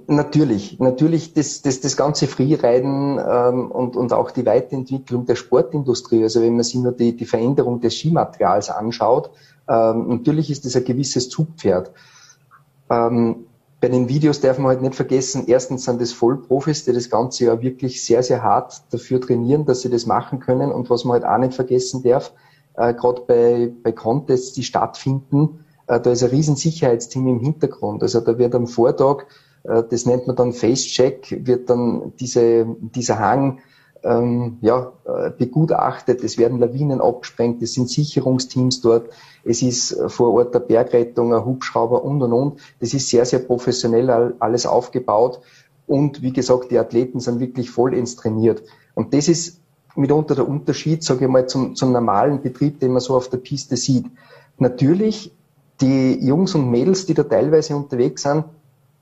Natürlich, 0.06 0.78
natürlich 0.78 1.34
das, 1.34 1.62
das, 1.62 1.80
das 1.80 1.96
ganze 1.96 2.28
Freeriden 2.28 3.18
ähm, 3.18 3.70
und, 3.72 3.96
und 3.96 4.12
auch 4.12 4.30
die 4.30 4.46
Weiterentwicklung 4.46 5.26
der 5.26 5.34
Sportindustrie, 5.34 6.22
also 6.22 6.40
wenn 6.42 6.54
man 6.54 6.62
sich 6.62 6.76
nur 6.76 6.92
die, 6.92 7.16
die 7.16 7.24
Veränderung 7.24 7.80
des 7.80 7.96
Skimaterials 7.96 8.70
anschaut, 8.70 9.30
ähm, 9.68 10.08
natürlich 10.08 10.50
ist 10.50 10.64
das 10.64 10.76
ein 10.76 10.84
gewisses 10.84 11.28
Zugpferd. 11.28 11.90
Ähm, 12.88 13.46
bei 13.80 13.88
den 13.88 14.08
Videos 14.08 14.40
darf 14.40 14.58
man 14.58 14.68
halt 14.68 14.82
nicht 14.82 14.94
vergessen, 14.94 15.44
erstens 15.46 15.84
sind 15.84 16.00
das 16.00 16.12
Vollprofis, 16.12 16.84
die 16.84 16.92
das 16.92 17.08
Ganze 17.08 17.46
ja 17.46 17.62
wirklich 17.62 18.04
sehr, 18.04 18.22
sehr 18.22 18.42
hart 18.42 18.82
dafür 18.90 19.20
trainieren, 19.20 19.64
dass 19.64 19.80
sie 19.80 19.90
das 19.90 20.04
machen 20.04 20.38
können. 20.38 20.70
Und 20.70 20.90
was 20.90 21.04
man 21.04 21.14
halt 21.14 21.24
auch 21.24 21.38
nicht 21.38 21.54
vergessen 21.54 22.02
darf, 22.02 22.32
äh, 22.74 22.92
gerade 22.92 23.22
bei, 23.26 23.72
bei 23.82 23.92
Contests, 23.92 24.52
die 24.52 24.64
stattfinden, 24.64 25.64
äh, 25.86 25.98
da 25.98 26.10
ist 26.10 26.22
ein 26.22 26.28
riesen 26.30 26.56
Sicherheitsteam 26.56 27.26
im 27.26 27.40
Hintergrund. 27.40 28.02
Also 28.02 28.20
da 28.20 28.36
wird 28.36 28.54
am 28.54 28.66
Vortag, 28.66 29.24
äh, 29.64 29.82
das 29.88 30.04
nennt 30.04 30.26
man 30.26 30.36
dann 30.36 30.52
Face-Check, 30.52 31.46
wird 31.46 31.70
dann 31.70 32.12
diese, 32.20 32.66
dieser 32.80 33.18
Hang 33.18 33.60
ähm, 34.02 34.58
ja, 34.60 34.92
äh, 35.04 35.30
begutachtet, 35.30 36.22
es 36.24 36.38
werden 36.38 36.58
Lawinen 36.58 37.00
abgesprengt, 37.00 37.62
es 37.62 37.74
sind 37.74 37.90
Sicherungsteams 37.90 38.80
dort, 38.80 39.10
es 39.44 39.62
ist 39.62 39.92
äh, 39.92 40.08
vor 40.08 40.32
Ort 40.34 40.54
der 40.54 40.60
Bergrettung, 40.60 41.34
ein 41.34 41.44
Hubschrauber 41.44 42.04
und 42.04 42.22
und 42.22 42.32
und. 42.32 42.60
Das 42.80 42.94
ist 42.94 43.08
sehr, 43.08 43.24
sehr 43.24 43.40
professionell 43.40 44.34
alles 44.38 44.66
aufgebaut 44.66 45.40
und 45.86 46.22
wie 46.22 46.32
gesagt, 46.32 46.70
die 46.70 46.78
Athleten 46.78 47.20
sind 47.20 47.40
wirklich 47.40 47.70
vollends 47.70 48.16
trainiert. 48.16 48.62
Und 48.94 49.12
das 49.12 49.28
ist 49.28 49.60
mitunter 49.96 50.34
der 50.34 50.48
Unterschied, 50.48 51.02
sage 51.02 51.24
ich 51.24 51.30
mal, 51.30 51.46
zum, 51.48 51.74
zum 51.74 51.92
normalen 51.92 52.42
Betrieb, 52.42 52.80
den 52.80 52.92
man 52.92 53.00
so 53.00 53.16
auf 53.16 53.28
der 53.28 53.38
Piste 53.38 53.76
sieht. 53.76 54.06
Natürlich, 54.58 55.34
die 55.80 56.24
Jungs 56.24 56.54
und 56.54 56.70
Mädels, 56.70 57.06
die 57.06 57.14
da 57.14 57.24
teilweise 57.24 57.74
unterwegs 57.74 58.22
sind, 58.22 58.44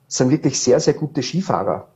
sind 0.07 0.31
wirklich 0.31 0.59
sehr, 0.59 0.81
sehr 0.81 0.95
gute 0.95 1.23
Skifahrer. 1.23 1.89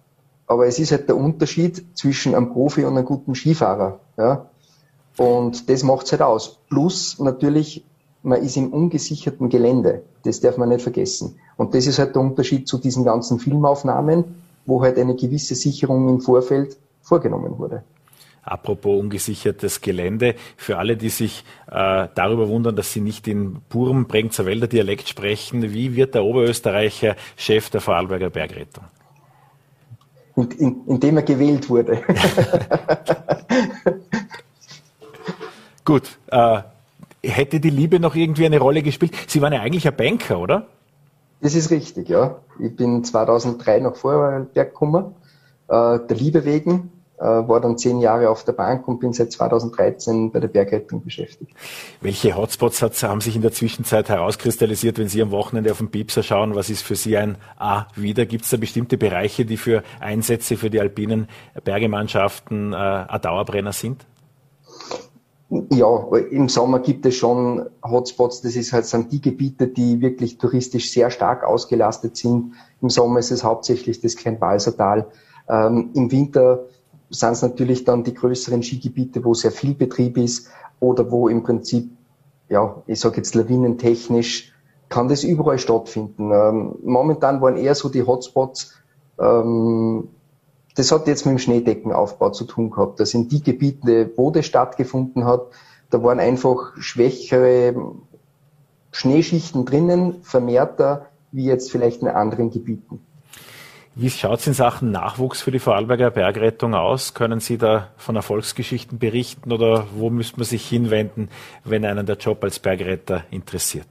Aber 0.52 0.66
es 0.66 0.78
ist 0.78 0.92
halt 0.92 1.08
der 1.08 1.16
Unterschied 1.16 1.82
zwischen 1.96 2.34
einem 2.34 2.52
Profi 2.52 2.84
und 2.84 2.94
einem 2.94 3.06
guten 3.06 3.34
Skifahrer. 3.34 4.00
Ja? 4.18 4.50
Und 5.16 5.70
das 5.70 5.82
macht 5.82 6.04
es 6.04 6.12
halt 6.12 6.20
aus. 6.20 6.58
Plus 6.68 7.18
natürlich, 7.18 7.86
man 8.22 8.42
ist 8.42 8.58
im 8.58 8.70
ungesicherten 8.70 9.48
Gelände. 9.48 10.02
Das 10.24 10.40
darf 10.40 10.58
man 10.58 10.68
nicht 10.68 10.82
vergessen. 10.82 11.36
Und 11.56 11.74
das 11.74 11.86
ist 11.86 11.98
halt 11.98 12.14
der 12.16 12.20
Unterschied 12.20 12.68
zu 12.68 12.76
diesen 12.76 13.02
ganzen 13.02 13.38
Filmaufnahmen, 13.38 14.26
wo 14.66 14.82
halt 14.82 14.98
eine 14.98 15.16
gewisse 15.16 15.54
Sicherung 15.54 16.10
im 16.10 16.20
Vorfeld 16.20 16.76
vorgenommen 17.00 17.58
wurde. 17.58 17.82
Apropos 18.42 19.00
ungesichertes 19.00 19.80
Gelände, 19.80 20.34
für 20.58 20.76
alle, 20.76 20.98
die 20.98 21.08
sich 21.08 21.44
äh, 21.70 22.08
darüber 22.14 22.46
wundern, 22.50 22.76
dass 22.76 22.92
sie 22.92 23.00
nicht 23.00 23.26
in 23.26 23.62
purem 23.70 24.06
Bregenzerwälder 24.06 24.64
Wälder 24.64 24.68
Dialekt 24.68 25.08
sprechen, 25.08 25.62
wie 25.62 25.96
wird 25.96 26.14
der 26.14 26.24
Oberösterreicher 26.24 27.16
Chef 27.36 27.70
der 27.70 27.80
Vorarlberger 27.80 28.28
Bergrettung? 28.28 28.84
In, 30.36 30.50
in, 30.52 30.86
indem 30.86 31.16
er 31.18 31.22
gewählt 31.22 31.68
wurde. 31.68 32.02
Gut. 35.84 36.18
Äh, 36.28 36.62
hätte 37.22 37.60
die 37.60 37.70
Liebe 37.70 38.00
noch 38.00 38.14
irgendwie 38.14 38.46
eine 38.46 38.58
Rolle 38.58 38.82
gespielt? 38.82 39.14
Sie 39.26 39.42
waren 39.42 39.52
ja 39.52 39.60
eigentlich 39.60 39.86
ein 39.86 39.96
Banker, 39.96 40.38
oder? 40.38 40.66
Das 41.40 41.54
ist 41.54 41.70
richtig, 41.70 42.08
ja. 42.08 42.36
Ich 42.58 42.74
bin 42.76 43.04
2003 43.04 43.80
nach 43.80 43.96
Vorarlberg 43.96 44.70
gekommen, 44.70 45.14
äh, 45.68 45.98
der 45.98 46.16
Liebe 46.16 46.44
wegen 46.44 46.90
war 47.18 47.60
dann 47.60 47.78
zehn 47.78 48.00
Jahre 48.00 48.30
auf 48.30 48.44
der 48.44 48.52
Bank 48.52 48.88
und 48.88 48.98
bin 48.98 49.12
seit 49.12 49.32
2013 49.32 50.32
bei 50.32 50.40
der 50.40 50.48
Bergrettung 50.48 51.04
beschäftigt. 51.04 51.52
Welche 52.00 52.36
Hotspots 52.36 52.82
hat, 52.82 53.00
haben 53.02 53.20
sich 53.20 53.36
in 53.36 53.42
der 53.42 53.52
Zwischenzeit 53.52 54.08
herauskristallisiert, 54.08 54.98
wenn 54.98 55.08
Sie 55.08 55.22
am 55.22 55.30
Wochenende 55.30 55.70
auf 55.70 55.78
den 55.78 55.90
Piepser 55.90 56.22
schauen? 56.22 56.54
Was 56.54 56.70
ist 56.70 56.82
für 56.82 56.96
Sie 56.96 57.16
ein 57.16 57.36
A 57.58 57.86
wieder? 57.94 58.26
Gibt 58.26 58.44
es 58.44 58.50
da 58.50 58.56
bestimmte 58.56 58.98
Bereiche, 58.98 59.44
die 59.44 59.56
für 59.56 59.82
Einsätze 60.00 60.56
für 60.56 60.70
die 60.70 60.80
alpinen 60.80 61.28
Bergemannschaften 61.64 62.72
äh, 62.72 62.76
ein 62.76 63.20
Dauerbrenner 63.20 63.72
sind? 63.72 64.04
Ja, 65.70 66.08
im 66.30 66.48
Sommer 66.48 66.80
gibt 66.80 67.04
es 67.04 67.14
schon 67.16 67.68
Hotspots. 67.84 68.40
Das 68.40 68.56
ist 68.56 68.72
halt, 68.72 68.86
sind 68.86 69.12
die 69.12 69.20
Gebiete, 69.20 69.68
die 69.68 70.00
wirklich 70.00 70.38
touristisch 70.38 70.90
sehr 70.90 71.10
stark 71.10 71.44
ausgelastet 71.44 72.16
sind. 72.16 72.54
Im 72.80 72.88
Sommer 72.88 73.18
ist 73.18 73.30
es 73.30 73.44
hauptsächlich 73.44 74.00
das 74.00 74.16
Kleinwalsertal. 74.16 75.08
Ähm, 75.48 75.90
Im 75.92 76.10
Winter 76.10 76.64
sind 77.12 77.32
es 77.32 77.42
natürlich 77.42 77.84
dann 77.84 78.04
die 78.04 78.14
größeren 78.14 78.62
Skigebiete, 78.62 79.24
wo 79.24 79.34
sehr 79.34 79.52
viel 79.52 79.74
Betrieb 79.74 80.16
ist 80.16 80.48
oder 80.80 81.10
wo 81.10 81.28
im 81.28 81.42
Prinzip, 81.42 81.90
ja, 82.48 82.82
ich 82.86 83.00
sage 83.00 83.18
jetzt 83.18 83.34
lawinentechnisch, 83.34 84.52
kann 84.88 85.08
das 85.08 85.24
überall 85.24 85.58
stattfinden. 85.58 86.32
Ähm, 86.32 86.74
momentan 86.82 87.40
waren 87.40 87.56
eher 87.56 87.74
so 87.74 87.88
die 87.88 88.02
Hotspots, 88.02 88.74
ähm, 89.20 90.08
das 90.74 90.90
hat 90.90 91.06
jetzt 91.06 91.26
mit 91.26 91.32
dem 91.34 91.38
Schneedeckenaufbau 91.38 92.30
zu 92.30 92.44
tun 92.44 92.70
gehabt. 92.70 92.98
Das 92.98 93.10
sind 93.10 93.30
die 93.30 93.42
Gebiete, 93.42 94.10
wo 94.16 94.30
das 94.30 94.46
stattgefunden 94.46 95.26
hat, 95.26 95.42
da 95.90 96.02
waren 96.02 96.18
einfach 96.18 96.72
schwächere 96.78 97.74
Schneeschichten 98.90 99.66
drinnen, 99.66 100.22
vermehrter, 100.22 101.06
wie 101.30 101.44
jetzt 101.44 101.70
vielleicht 101.70 102.02
in 102.02 102.08
anderen 102.08 102.50
Gebieten. 102.50 103.00
Wie 103.94 104.08
schaut 104.08 104.40
es 104.40 104.46
in 104.46 104.54
Sachen 104.54 104.90
Nachwuchs 104.90 105.42
für 105.42 105.50
die 105.50 105.58
Vorarlberger 105.58 106.10
Bergrettung 106.10 106.74
aus? 106.74 107.12
Können 107.12 107.40
Sie 107.40 107.58
da 107.58 107.88
von 107.98 108.16
Erfolgsgeschichten 108.16 108.98
berichten 108.98 109.52
oder 109.52 109.86
wo 109.94 110.08
müsste 110.08 110.38
man 110.38 110.46
sich 110.46 110.66
hinwenden, 110.66 111.28
wenn 111.64 111.84
einen 111.84 112.06
der 112.06 112.16
Job 112.16 112.42
als 112.42 112.58
Bergretter 112.58 113.24
interessiert? 113.30 113.86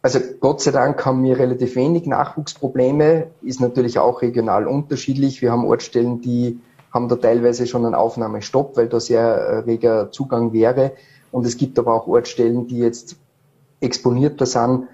Also 0.00 0.20
Gott 0.38 0.60
sei 0.60 0.70
Dank 0.70 1.04
haben 1.04 1.24
wir 1.24 1.40
relativ 1.40 1.74
wenig 1.74 2.06
Nachwuchsprobleme, 2.06 3.28
ist 3.42 3.60
natürlich 3.60 3.98
auch 3.98 4.22
regional 4.22 4.68
unterschiedlich. 4.68 5.42
Wir 5.42 5.50
haben 5.50 5.64
Ortsstellen, 5.64 6.20
die 6.20 6.60
haben 6.92 7.08
da 7.08 7.16
teilweise 7.16 7.66
schon 7.66 7.84
einen 7.84 7.96
Aufnahmestopp, 7.96 8.76
weil 8.76 8.88
da 8.88 9.00
sehr 9.00 9.22
äh, 9.22 9.58
reger 9.60 10.12
Zugang 10.12 10.52
wäre. 10.52 10.92
Und 11.32 11.46
es 11.46 11.56
gibt 11.56 11.80
aber 11.80 11.94
auch 11.94 12.06
Ortsstellen, 12.06 12.68
die 12.68 12.78
jetzt 12.78 13.16
exponierter 13.80 14.46
sind, 14.46 14.86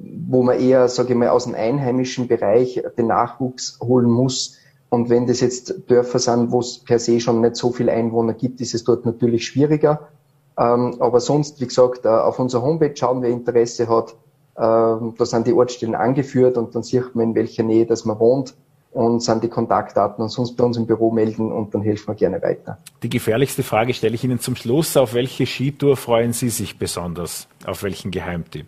wo 0.00 0.42
man 0.42 0.58
eher, 0.58 0.88
sage 0.88 1.12
ich 1.12 1.18
mal, 1.18 1.28
aus 1.28 1.44
dem 1.44 1.54
einheimischen 1.54 2.28
Bereich 2.28 2.82
den 2.98 3.08
Nachwuchs 3.08 3.78
holen 3.80 4.10
muss. 4.10 4.56
Und 4.88 5.10
wenn 5.10 5.26
das 5.26 5.40
jetzt 5.40 5.74
Dörfer 5.88 6.18
sind, 6.18 6.52
wo 6.52 6.60
es 6.60 6.78
per 6.78 6.98
se 6.98 7.20
schon 7.20 7.40
nicht 7.40 7.56
so 7.56 7.72
viele 7.72 7.92
Einwohner 7.92 8.34
gibt, 8.34 8.60
ist 8.60 8.74
es 8.74 8.84
dort 8.84 9.04
natürlich 9.04 9.46
schwieriger. 9.46 10.08
Ähm, 10.56 10.96
aber 11.00 11.20
sonst, 11.20 11.60
wie 11.60 11.66
gesagt, 11.66 12.04
äh, 12.04 12.08
auf 12.08 12.38
unserer 12.38 12.62
Homepage 12.62 12.94
schauen, 12.94 13.22
wer 13.22 13.30
Interesse 13.30 13.88
hat. 13.88 14.14
Ähm, 14.56 15.14
da 15.18 15.26
sind 15.26 15.46
die 15.48 15.52
Ortsstellen 15.52 15.96
angeführt 15.96 16.56
und 16.56 16.74
dann 16.74 16.84
sieht 16.84 17.14
man, 17.14 17.30
in 17.30 17.34
welcher 17.34 17.64
Nähe 17.64 17.86
dass 17.86 18.04
man 18.04 18.20
wohnt 18.20 18.54
und 18.92 19.20
sind 19.20 19.42
die 19.42 19.48
Kontaktdaten 19.48 20.22
und 20.22 20.28
sonst 20.28 20.56
bei 20.56 20.62
uns 20.62 20.76
im 20.76 20.86
Büro 20.86 21.10
melden 21.10 21.50
und 21.50 21.74
dann 21.74 21.82
helfen 21.82 22.08
wir 22.08 22.14
gerne 22.14 22.40
weiter. 22.40 22.78
Die 23.02 23.10
gefährlichste 23.10 23.64
Frage 23.64 23.92
stelle 23.92 24.14
ich 24.14 24.22
Ihnen 24.22 24.38
zum 24.38 24.54
Schluss. 24.54 24.96
Auf 24.96 25.14
welche 25.14 25.46
Skitour 25.46 25.96
freuen 25.96 26.32
Sie 26.32 26.48
sich 26.48 26.78
besonders? 26.78 27.48
Auf 27.66 27.82
welchen 27.82 28.12
Geheimtipp? 28.12 28.66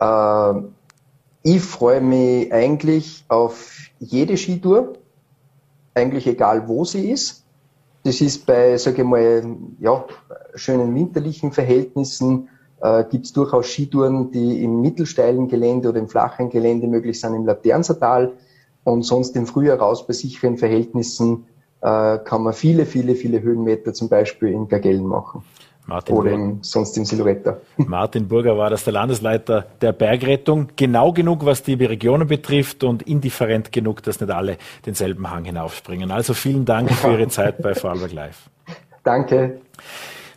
Äh, 0.00 0.52
ich 1.42 1.62
freue 1.62 2.00
mich 2.00 2.52
eigentlich 2.52 3.24
auf 3.28 3.78
jede 3.98 4.36
Skitour, 4.36 4.94
eigentlich 5.94 6.26
egal 6.26 6.68
wo 6.68 6.84
sie 6.84 7.10
ist. 7.10 7.44
Das 8.04 8.20
ist 8.20 8.46
bei, 8.46 8.76
sage 8.76 9.02
ich 9.02 9.08
mal, 9.08 9.56
ja, 9.80 10.04
schönen 10.54 10.94
winterlichen 10.94 11.52
Verhältnissen 11.52 12.48
äh, 12.80 13.04
gibt 13.10 13.26
es 13.26 13.32
durchaus 13.32 13.66
Skitouren, 13.66 14.30
die 14.30 14.62
im 14.62 14.80
mittelsteilen 14.80 15.48
Gelände 15.48 15.88
oder 15.88 15.98
im 15.98 16.08
flachen 16.08 16.50
Gelände 16.50 16.86
möglich 16.86 17.20
sind, 17.20 17.34
im 17.34 17.46
Laternsertal. 17.46 18.32
Und 18.84 19.02
sonst 19.02 19.34
im 19.34 19.46
Frühjahr 19.46 19.78
raus 19.78 20.06
bei 20.06 20.12
sicheren 20.12 20.58
Verhältnissen 20.58 21.46
äh, 21.80 22.18
kann 22.18 22.42
man 22.42 22.52
viele, 22.52 22.86
viele, 22.86 23.16
viele 23.16 23.42
Höhenmeter 23.42 23.92
zum 23.92 24.08
Beispiel 24.08 24.50
in 24.50 24.68
Gagellen 24.68 25.06
machen. 25.06 25.42
Martin 25.86 26.16
oder 26.16 26.32
im, 26.32 26.62
sonst 26.62 26.96
im 26.98 27.04
Siluretta. 27.04 27.58
Martin 27.76 28.26
Burger 28.26 28.58
war 28.58 28.70
das 28.70 28.84
der 28.84 28.92
Landesleiter 28.92 29.66
der 29.80 29.92
Bergrettung. 29.92 30.68
Genau 30.76 31.12
genug, 31.12 31.44
was 31.44 31.62
die 31.62 31.74
Regionen 31.74 32.26
betrifft 32.26 32.82
und 32.82 33.02
indifferent 33.02 33.70
genug, 33.72 34.02
dass 34.02 34.20
nicht 34.20 34.30
alle 34.30 34.58
denselben 34.84 35.30
Hang 35.30 35.44
hinaufspringen. 35.44 36.10
Also 36.10 36.34
vielen 36.34 36.64
Dank 36.64 36.90
für 36.92 37.12
Ihre 37.12 37.28
Zeit 37.28 37.62
bei 37.62 37.74
Vorarlberg 37.74 38.12
Live. 38.12 38.50
Danke. 39.04 39.60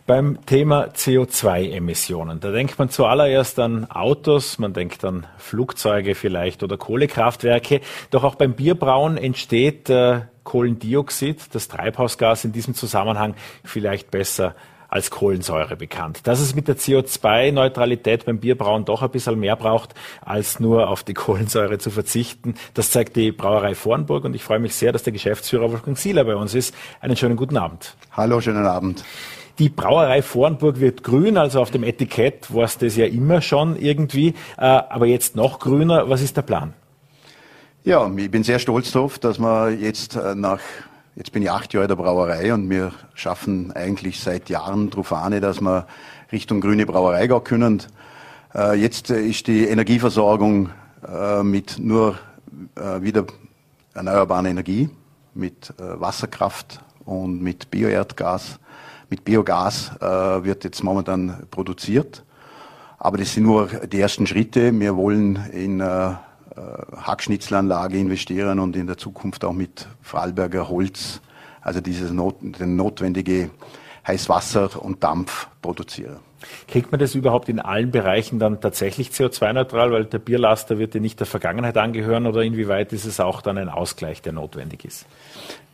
Beim 0.06 0.38
Thema 0.44 0.88
CO2-Emissionen, 0.88 2.40
da 2.40 2.50
denkt 2.50 2.78
man 2.78 2.90
zuallererst 2.90 3.60
an 3.60 3.88
Autos, 3.90 4.58
man 4.58 4.72
denkt 4.72 5.04
an 5.04 5.26
Flugzeuge 5.38 6.16
vielleicht 6.16 6.64
oder 6.64 6.76
Kohlekraftwerke. 6.76 7.80
Doch 8.10 8.24
auch 8.24 8.34
beim 8.34 8.54
Bierbrauen 8.54 9.16
entsteht 9.16 9.88
äh, 9.88 10.22
Kohlendioxid, 10.42 11.54
das 11.54 11.68
Treibhausgas 11.68 12.44
in 12.44 12.50
diesem 12.50 12.74
Zusammenhang 12.74 13.34
vielleicht 13.62 14.10
besser 14.10 14.56
als 14.90 15.10
Kohlensäure 15.10 15.76
bekannt. 15.76 16.20
Dass 16.24 16.40
es 16.40 16.54
mit 16.54 16.68
der 16.68 16.76
CO2-Neutralität 16.76 18.26
beim 18.26 18.38
Bierbrauen 18.38 18.84
doch 18.84 19.02
ein 19.02 19.10
bisschen 19.10 19.38
mehr 19.38 19.56
braucht, 19.56 19.94
als 20.20 20.60
nur 20.60 20.88
auf 20.88 21.02
die 21.04 21.14
Kohlensäure 21.20 21.78
zu 21.78 21.90
verzichten, 21.90 22.54
das 22.74 22.90
zeigt 22.90 23.16
die 23.16 23.32
Brauerei 23.32 23.74
Vornburg 23.74 24.24
und 24.24 24.34
ich 24.34 24.42
freue 24.42 24.58
mich 24.58 24.74
sehr, 24.74 24.92
dass 24.92 25.04
der 25.04 25.12
Geschäftsführer 25.12 25.70
Wolfgang 25.70 25.96
Sieler 25.96 26.24
bei 26.24 26.34
uns 26.34 26.54
ist. 26.54 26.74
Einen 27.00 27.16
schönen 27.16 27.36
guten 27.36 27.56
Abend. 27.56 27.94
Hallo, 28.12 28.40
schönen 28.40 28.66
Abend. 28.66 29.04
Die 29.58 29.68
Brauerei 29.68 30.22
Vornburg 30.22 30.80
wird 30.80 31.02
grün, 31.04 31.36
also 31.36 31.60
auf 31.60 31.70
dem 31.70 31.84
Etikett 31.84 32.52
war 32.52 32.64
es 32.64 32.78
das 32.78 32.96
ja 32.96 33.06
immer 33.06 33.42
schon 33.42 33.76
irgendwie, 33.76 34.28
äh, 34.56 34.64
aber 34.64 35.06
jetzt 35.06 35.36
noch 35.36 35.58
grüner. 35.58 36.08
Was 36.08 36.22
ist 36.22 36.36
der 36.36 36.42
Plan? 36.42 36.72
Ja, 37.84 38.10
ich 38.14 38.30
bin 38.30 38.42
sehr 38.42 38.58
stolz 38.58 38.92
darauf, 38.92 39.18
dass 39.18 39.38
wir 39.38 39.70
jetzt 39.70 40.16
äh, 40.16 40.34
nach 40.34 40.60
Jetzt 41.20 41.32
bin 41.32 41.42
ich 41.42 41.50
acht 41.50 41.74
Jahre 41.74 41.86
der 41.86 41.96
Brauerei 41.96 42.54
und 42.54 42.70
wir 42.70 42.92
schaffen 43.12 43.72
eigentlich 43.72 44.20
seit 44.20 44.48
Jahren 44.48 44.88
darauf 44.88 45.10
dass 45.10 45.60
wir 45.60 45.86
Richtung 46.32 46.62
grüne 46.62 46.86
Brauerei 46.86 47.26
gehen 47.26 47.44
können. 47.44 47.82
Äh, 48.54 48.76
jetzt 48.80 49.10
ist 49.10 49.46
die 49.46 49.66
Energieversorgung 49.66 50.70
äh, 51.06 51.42
mit 51.42 51.78
nur 51.78 52.18
äh, 52.74 53.02
wieder 53.02 53.26
erneuerbarer 53.92 54.46
Energie, 54.46 54.88
mit 55.34 55.74
Wasserkraft 55.76 56.80
und 57.04 57.42
mit 57.42 57.70
Bioerdgas. 57.70 58.58
Mit 59.10 59.22
Biogas 59.22 59.92
wird 60.00 60.64
jetzt 60.64 60.82
momentan 60.82 61.46
produziert. 61.50 62.24
Aber 62.98 63.18
das 63.18 63.34
sind 63.34 63.42
nur 63.42 63.66
die 63.66 64.00
ersten 64.00 64.26
Schritte. 64.26 64.72
Wir 64.80 64.96
wollen 64.96 65.36
in 65.52 65.80
äh, 65.80 66.12
Hackschnitzelanlage 66.96 67.98
investieren 67.98 68.58
und 68.58 68.76
in 68.76 68.86
der 68.86 68.96
Zukunft 68.96 69.44
auch 69.44 69.52
mit 69.52 69.86
Vorarlberger 70.02 70.68
Holz, 70.68 71.20
also 71.60 71.80
dieses 71.80 72.10
not, 72.12 72.36
den 72.40 72.76
notwendige 72.76 73.50
Heißwasser 74.06 74.82
und 74.82 75.02
Dampf 75.02 75.48
produzieren. 75.62 76.16
Kriegt 76.68 76.90
man 76.90 76.98
das 76.98 77.14
überhaupt 77.14 77.48
in 77.48 77.60
allen 77.60 77.90
Bereichen 77.90 78.38
dann 78.38 78.60
tatsächlich 78.60 79.10
CO2-neutral, 79.10 79.92
weil 79.92 80.04
der 80.06 80.18
Bierlaster 80.18 80.78
wird 80.78 80.94
ja 80.94 81.00
nicht 81.00 81.20
der 81.20 81.26
Vergangenheit 81.26 81.76
angehören 81.76 82.26
oder 82.26 82.42
inwieweit 82.42 82.92
ist 82.92 83.04
es 83.04 83.20
auch 83.20 83.42
dann 83.42 83.58
ein 83.58 83.68
Ausgleich, 83.68 84.22
der 84.22 84.32
notwendig 84.32 84.84
ist? 84.84 85.06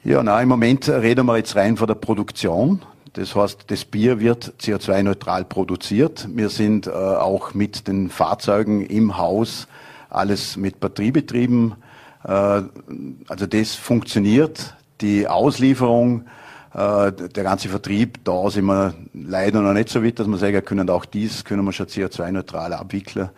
Ja, 0.03 0.23
na, 0.23 0.41
im 0.41 0.49
Moment 0.49 0.89
reden 0.89 1.27
wir 1.27 1.37
jetzt 1.37 1.57
rein 1.57 1.77
von 1.77 1.87
der 1.87 1.95
Produktion. 1.95 2.83
Das 3.13 3.35
heißt, 3.35 3.65
das 3.69 3.85
Bier 3.85 4.21
wird 4.21 4.55
CO2-neutral 4.61 5.45
produziert. 5.45 6.29
Wir 6.33 6.49
sind 6.49 6.87
äh, 6.87 6.91
auch 6.91 7.55
mit 7.55 7.89
den 7.89 8.11
Fahrzeugen 8.11 8.85
im 8.85 9.17
Haus 9.17 9.69
alles 10.11 10.57
mit 10.57 10.81
Batterie 10.81 11.13
betrieben. 11.13 11.77
Äh, 12.25 12.31
also 12.31 13.47
das 13.49 13.75
funktioniert. 13.75 14.75
Die 15.01 15.29
Auslieferung 15.29 16.27
äh, 16.75 17.13
der 17.13 17.45
ganze 17.45 17.69
Vertrieb, 17.69 18.25
da 18.25 18.51
sind 18.51 18.67
wir 18.67 18.95
leider 19.15 19.61
noch 19.63 19.73
nicht 19.73 19.89
so 19.89 20.05
weit, 20.05 20.19
dass 20.19 20.27
wir 20.27 20.37
sagen 20.37 20.65
können, 20.65 20.91
auch 20.91 21.05
dies 21.05 21.45
können 21.45 21.65
wir 21.65 21.73
schon 21.73 21.87
CO2-neutral 21.87 22.73
abwickeln. 22.73 23.31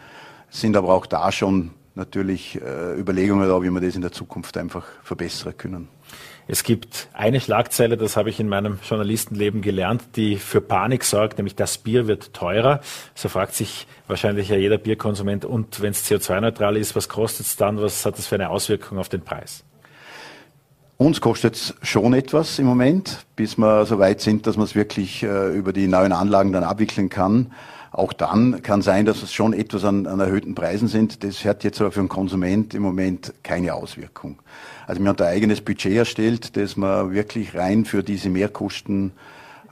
Sind 0.50 0.76
aber 0.76 0.94
auch 0.94 1.06
da 1.06 1.30
schon 1.30 1.70
natürlich 1.94 2.60
äh, 2.60 2.98
Überlegungen 2.98 3.48
da, 3.48 3.60
wie 3.62 3.70
wir 3.70 3.80
das 3.80 3.96
in 3.96 4.02
der 4.02 4.12
Zukunft 4.12 4.56
einfach 4.56 4.86
verbessern 5.02 5.54
können. 5.56 5.88
Es 6.50 6.62
gibt 6.62 7.08
eine 7.12 7.42
Schlagzeile, 7.42 7.98
das 7.98 8.16
habe 8.16 8.30
ich 8.30 8.40
in 8.40 8.48
meinem 8.48 8.78
Journalistenleben 8.82 9.60
gelernt, 9.60 10.16
die 10.16 10.36
für 10.36 10.62
Panik 10.62 11.04
sorgt, 11.04 11.36
nämlich 11.36 11.56
das 11.56 11.76
Bier 11.76 12.06
wird 12.06 12.32
teurer. 12.32 12.80
So 13.14 13.28
fragt 13.28 13.54
sich 13.54 13.86
wahrscheinlich 14.06 14.48
ja 14.48 14.56
jeder 14.56 14.78
Bierkonsument, 14.78 15.44
und 15.44 15.82
wenn 15.82 15.90
es 15.90 16.10
CO2-neutral 16.10 16.78
ist, 16.78 16.96
was 16.96 17.10
kostet 17.10 17.44
es 17.44 17.56
dann? 17.56 17.78
Was 17.82 18.06
hat 18.06 18.16
das 18.16 18.26
für 18.26 18.36
eine 18.36 18.48
Auswirkung 18.48 18.96
auf 18.96 19.10
den 19.10 19.20
Preis? 19.20 19.62
Uns 20.96 21.20
kostet 21.20 21.54
es 21.54 21.74
schon 21.82 22.14
etwas 22.14 22.58
im 22.58 22.64
Moment, 22.64 23.26
bis 23.36 23.58
wir 23.58 23.84
so 23.84 23.98
weit 23.98 24.22
sind, 24.22 24.46
dass 24.46 24.56
man 24.56 24.64
es 24.64 24.74
wirklich 24.74 25.22
äh, 25.22 25.54
über 25.54 25.74
die 25.74 25.86
neuen 25.86 26.12
Anlagen 26.12 26.52
dann 26.52 26.64
abwickeln 26.64 27.10
kann. 27.10 27.52
Auch 27.98 28.12
dann 28.12 28.62
kann 28.62 28.80
sein, 28.80 29.06
dass 29.06 29.24
es 29.24 29.32
schon 29.32 29.52
etwas 29.52 29.84
an, 29.84 30.06
an 30.06 30.20
erhöhten 30.20 30.54
Preisen 30.54 30.86
sind. 30.86 31.24
Das 31.24 31.44
hat 31.44 31.64
jetzt 31.64 31.80
aber 31.80 31.90
für 31.90 31.98
den 31.98 32.08
Konsument 32.08 32.72
im 32.72 32.82
Moment 32.82 33.34
keine 33.42 33.74
Auswirkung. 33.74 34.38
Also 34.86 35.02
wir 35.02 35.08
haben 35.08 35.18
ein 35.18 35.26
eigenes 35.26 35.60
Budget 35.60 35.96
erstellt, 35.96 36.56
das 36.56 36.76
wir 36.76 37.10
wirklich 37.10 37.56
rein 37.56 37.84
für 37.84 38.04
diese 38.04 38.28
Mehrkosten 38.28 39.10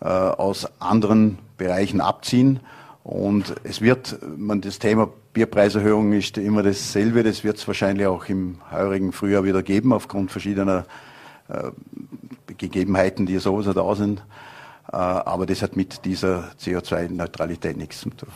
äh, 0.01 0.07
aus 0.07 0.67
anderen 0.81 1.39
Bereichen 1.57 2.01
abziehen. 2.01 2.59
Und 3.05 3.55
es 3.63 3.81
wird, 3.81 4.19
man, 4.37 4.61
das 4.61 4.81
Thema 4.81 5.09
Bierpreiserhöhung 5.33 6.13
ist 6.13 6.37
immer 6.37 6.65
dasselbe. 6.65 7.23
Das 7.23 7.45
wird 7.45 7.59
es 7.59 7.69
wahrscheinlich 7.69 8.09
auch 8.09 8.29
im 8.29 8.59
heurigen 8.73 9.13
Frühjahr 9.13 9.45
wieder 9.45 9.63
geben, 9.63 9.93
aufgrund 9.93 10.33
verschiedener 10.33 10.85
äh, 11.49 11.71
Gegebenheiten, 12.59 13.25
die 13.25 13.39
sowieso 13.39 13.73
da 13.73 13.95
sind. 13.95 14.21
Äh, 14.93 14.97
aber 14.97 15.47
das 15.47 15.63
hat 15.63 15.77
mit 15.77 16.05
dieser 16.05 16.51
CO2-Neutralität 16.61 17.77
nichts 17.77 18.01
zu 18.01 18.11
tun. 18.11 18.29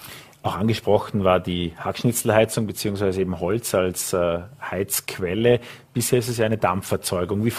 Auch 0.42 0.56
angesprochen 0.56 1.22
war 1.22 1.38
die 1.38 1.74
Hackschnitzelheizung 1.76 2.66
beziehungsweise 2.66 3.20
eben 3.20 3.40
Holz 3.40 3.74
als 3.74 4.14
äh, 4.14 4.40
Heizquelle. 4.70 5.60
Bisher 5.92 6.18
ist 6.18 6.28
es 6.28 6.38
ja 6.38 6.46
eine 6.46 6.56
Dampferzeugung. 6.56 7.44
Wie 7.44 7.52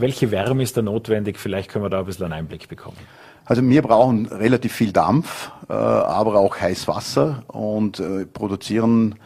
welche 0.00 0.30
Wärme 0.30 0.62
ist 0.62 0.76
da 0.78 0.82
notwendig? 0.82 1.38
Vielleicht 1.38 1.70
können 1.70 1.84
wir 1.84 1.90
da 1.90 1.98
ein 1.98 2.06
bisschen 2.06 2.24
einen 2.24 2.32
Einblick 2.32 2.68
bekommen. 2.68 2.96
Also 3.44 3.62
wir 3.68 3.82
brauchen 3.82 4.26
relativ 4.26 4.72
viel 4.72 4.92
Dampf, 4.92 5.50
äh, 5.68 5.74
aber 5.74 6.36
auch 6.36 6.58
Heißwasser 6.58 7.42
und 7.48 8.00
äh, 8.00 8.24
produzieren, 8.24 9.16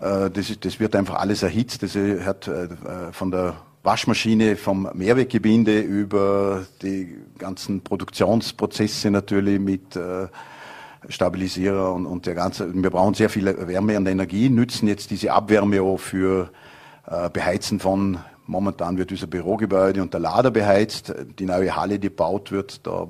äh, 0.00 0.30
das, 0.30 0.52
das, 0.60 0.78
wird 0.78 0.94
einfach 0.94 1.16
alles 1.16 1.42
erhitzt. 1.42 1.82
Das 1.82 1.96
hat 1.96 2.46
äh, 2.46 2.68
von 3.10 3.32
der 3.32 3.54
Waschmaschine 3.84 4.56
vom 4.56 4.88
Mehrweggebinde 4.94 5.80
über 5.80 6.64
die 6.82 7.16
ganzen 7.38 7.82
Produktionsprozesse 7.82 9.10
natürlich 9.10 9.60
mit 9.60 9.94
äh, 9.94 10.26
Stabilisierer 11.08 11.92
und, 11.92 12.06
und 12.06 12.24
der 12.24 12.34
ganze. 12.34 12.74
Wir 12.74 12.90
brauchen 12.90 13.12
sehr 13.12 13.28
viel 13.28 13.44
Wärme 13.44 13.98
und 13.98 14.06
Energie, 14.06 14.48
nützen 14.48 14.88
jetzt 14.88 15.10
diese 15.10 15.32
Abwärme 15.32 15.82
auch 15.82 15.98
für 15.98 16.50
äh, 17.06 17.28
Beheizen 17.28 17.78
von 17.78 18.18
Momentan 18.46 18.98
wird 18.98 19.10
unser 19.10 19.26
Bürogebäude 19.26 20.02
und 20.02 20.12
der 20.12 20.20
Lader 20.20 20.50
beheizt. 20.50 21.14
Die 21.38 21.46
neue 21.46 21.74
Halle, 21.74 21.98
die 21.98 22.08
gebaut 22.08 22.52
wird, 22.52 22.86
da 22.86 23.08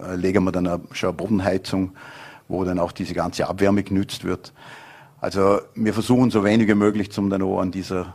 äh, 0.00 0.14
legen 0.14 0.44
wir 0.44 0.52
dann 0.52 0.82
schon 0.92 1.08
eine 1.08 1.16
Bodenheizung, 1.16 1.92
wo 2.46 2.62
dann 2.62 2.78
auch 2.78 2.92
diese 2.92 3.14
ganze 3.14 3.48
Abwärme 3.48 3.82
genützt 3.82 4.22
wird. 4.22 4.52
Also 5.20 5.60
wir 5.74 5.92
versuchen 5.92 6.30
so 6.30 6.44
wenig 6.44 6.68
wie 6.68 6.74
möglich 6.74 7.10
zum 7.10 7.30
dann 7.30 7.42
auch 7.42 7.58
an 7.58 7.72
dieser 7.72 8.14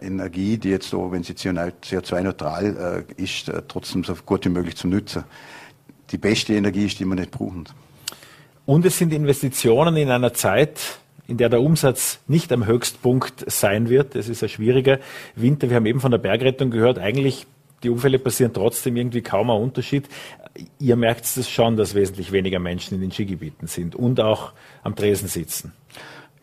Energie, 0.00 0.58
die 0.58 0.70
jetzt 0.70 0.90
so, 0.90 1.12
wenn 1.12 1.22
sie 1.22 1.34
CO2-neutral 1.34 3.04
äh, 3.18 3.22
ist, 3.22 3.48
äh, 3.48 3.62
trotzdem 3.66 4.04
so 4.04 4.14
gut 4.14 4.44
wie 4.44 4.50
möglich 4.50 4.76
zu 4.76 4.88
nutzen. 4.88 5.24
Die 6.10 6.18
beste 6.18 6.54
Energie 6.54 6.86
ist, 6.86 6.98
wir 7.00 7.06
nicht 7.06 7.30
brauchen. 7.30 7.64
Und 8.66 8.84
es 8.84 8.98
sind 8.98 9.12
Investitionen 9.12 9.96
in 9.96 10.10
einer 10.10 10.34
Zeit, 10.34 10.98
in 11.26 11.36
der 11.36 11.48
der 11.48 11.60
Umsatz 11.60 12.20
nicht 12.26 12.52
am 12.52 12.66
Höchstpunkt 12.66 13.50
sein 13.50 13.88
wird. 13.88 14.14
Es 14.14 14.28
ist 14.28 14.42
ein 14.42 14.48
schwieriger 14.48 14.98
Winter. 15.34 15.68
Wir 15.68 15.76
haben 15.76 15.86
eben 15.86 16.00
von 16.00 16.10
der 16.10 16.18
Bergrettung 16.18 16.70
gehört, 16.70 16.98
eigentlich 16.98 17.46
die 17.82 17.90
Unfälle 17.90 18.18
passieren 18.18 18.52
trotzdem 18.52 18.96
irgendwie 18.96 19.22
kaum 19.22 19.50
ein 19.50 19.60
Unterschied. 19.60 20.08
Ihr 20.80 20.96
merkt 20.96 21.24
es 21.24 21.48
schon, 21.48 21.76
dass 21.76 21.94
wesentlich 21.94 22.32
weniger 22.32 22.58
Menschen 22.58 22.94
in 22.94 23.00
den 23.00 23.12
Skigebieten 23.12 23.68
sind 23.68 23.94
und 23.94 24.20
auch 24.20 24.52
am 24.82 24.96
Tresen 24.96 25.28
sitzen. 25.28 25.72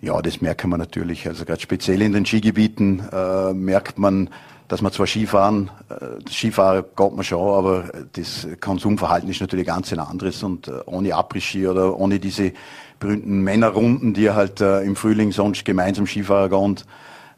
Ja, 0.05 0.21
das 0.21 0.39
merken 0.39 0.69
wir 0.69 0.77
natürlich. 0.77 1.27
Also 1.27 1.45
gerade 1.45 1.59
speziell 1.59 1.99
in 2.03 2.11
den 2.11 2.27
Skigebieten 2.27 3.01
äh, 3.11 3.53
merkt 3.53 3.97
man, 3.97 4.29
dass 4.67 4.83
man 4.83 4.91
zwar 4.91 5.07
Skifahren, 5.07 5.71
äh, 5.89 6.29
Skifahrer 6.29 6.83
geht 6.83 7.15
man 7.15 7.23
schon, 7.23 7.39
aber 7.39 7.85
das 8.13 8.47
Konsumverhalten 8.61 9.27
ist 9.31 9.41
natürlich 9.41 9.65
ganz 9.65 9.91
ein 9.91 9.97
anderes 9.97 10.43
und 10.43 10.67
äh, 10.67 10.73
ohne 10.85 11.15
Après-Ski 11.15 11.67
oder 11.67 11.97
ohne 11.97 12.19
diese 12.19 12.51
berühmten 12.99 13.41
Männerrunden, 13.41 14.13
die 14.13 14.29
halt 14.29 14.61
äh, 14.61 14.81
im 14.81 14.95
Frühling 14.95 15.31
sonst 15.31 15.65
gemeinsam 15.65 16.05
Skifahrer 16.05 16.49
gehen, 16.49 16.75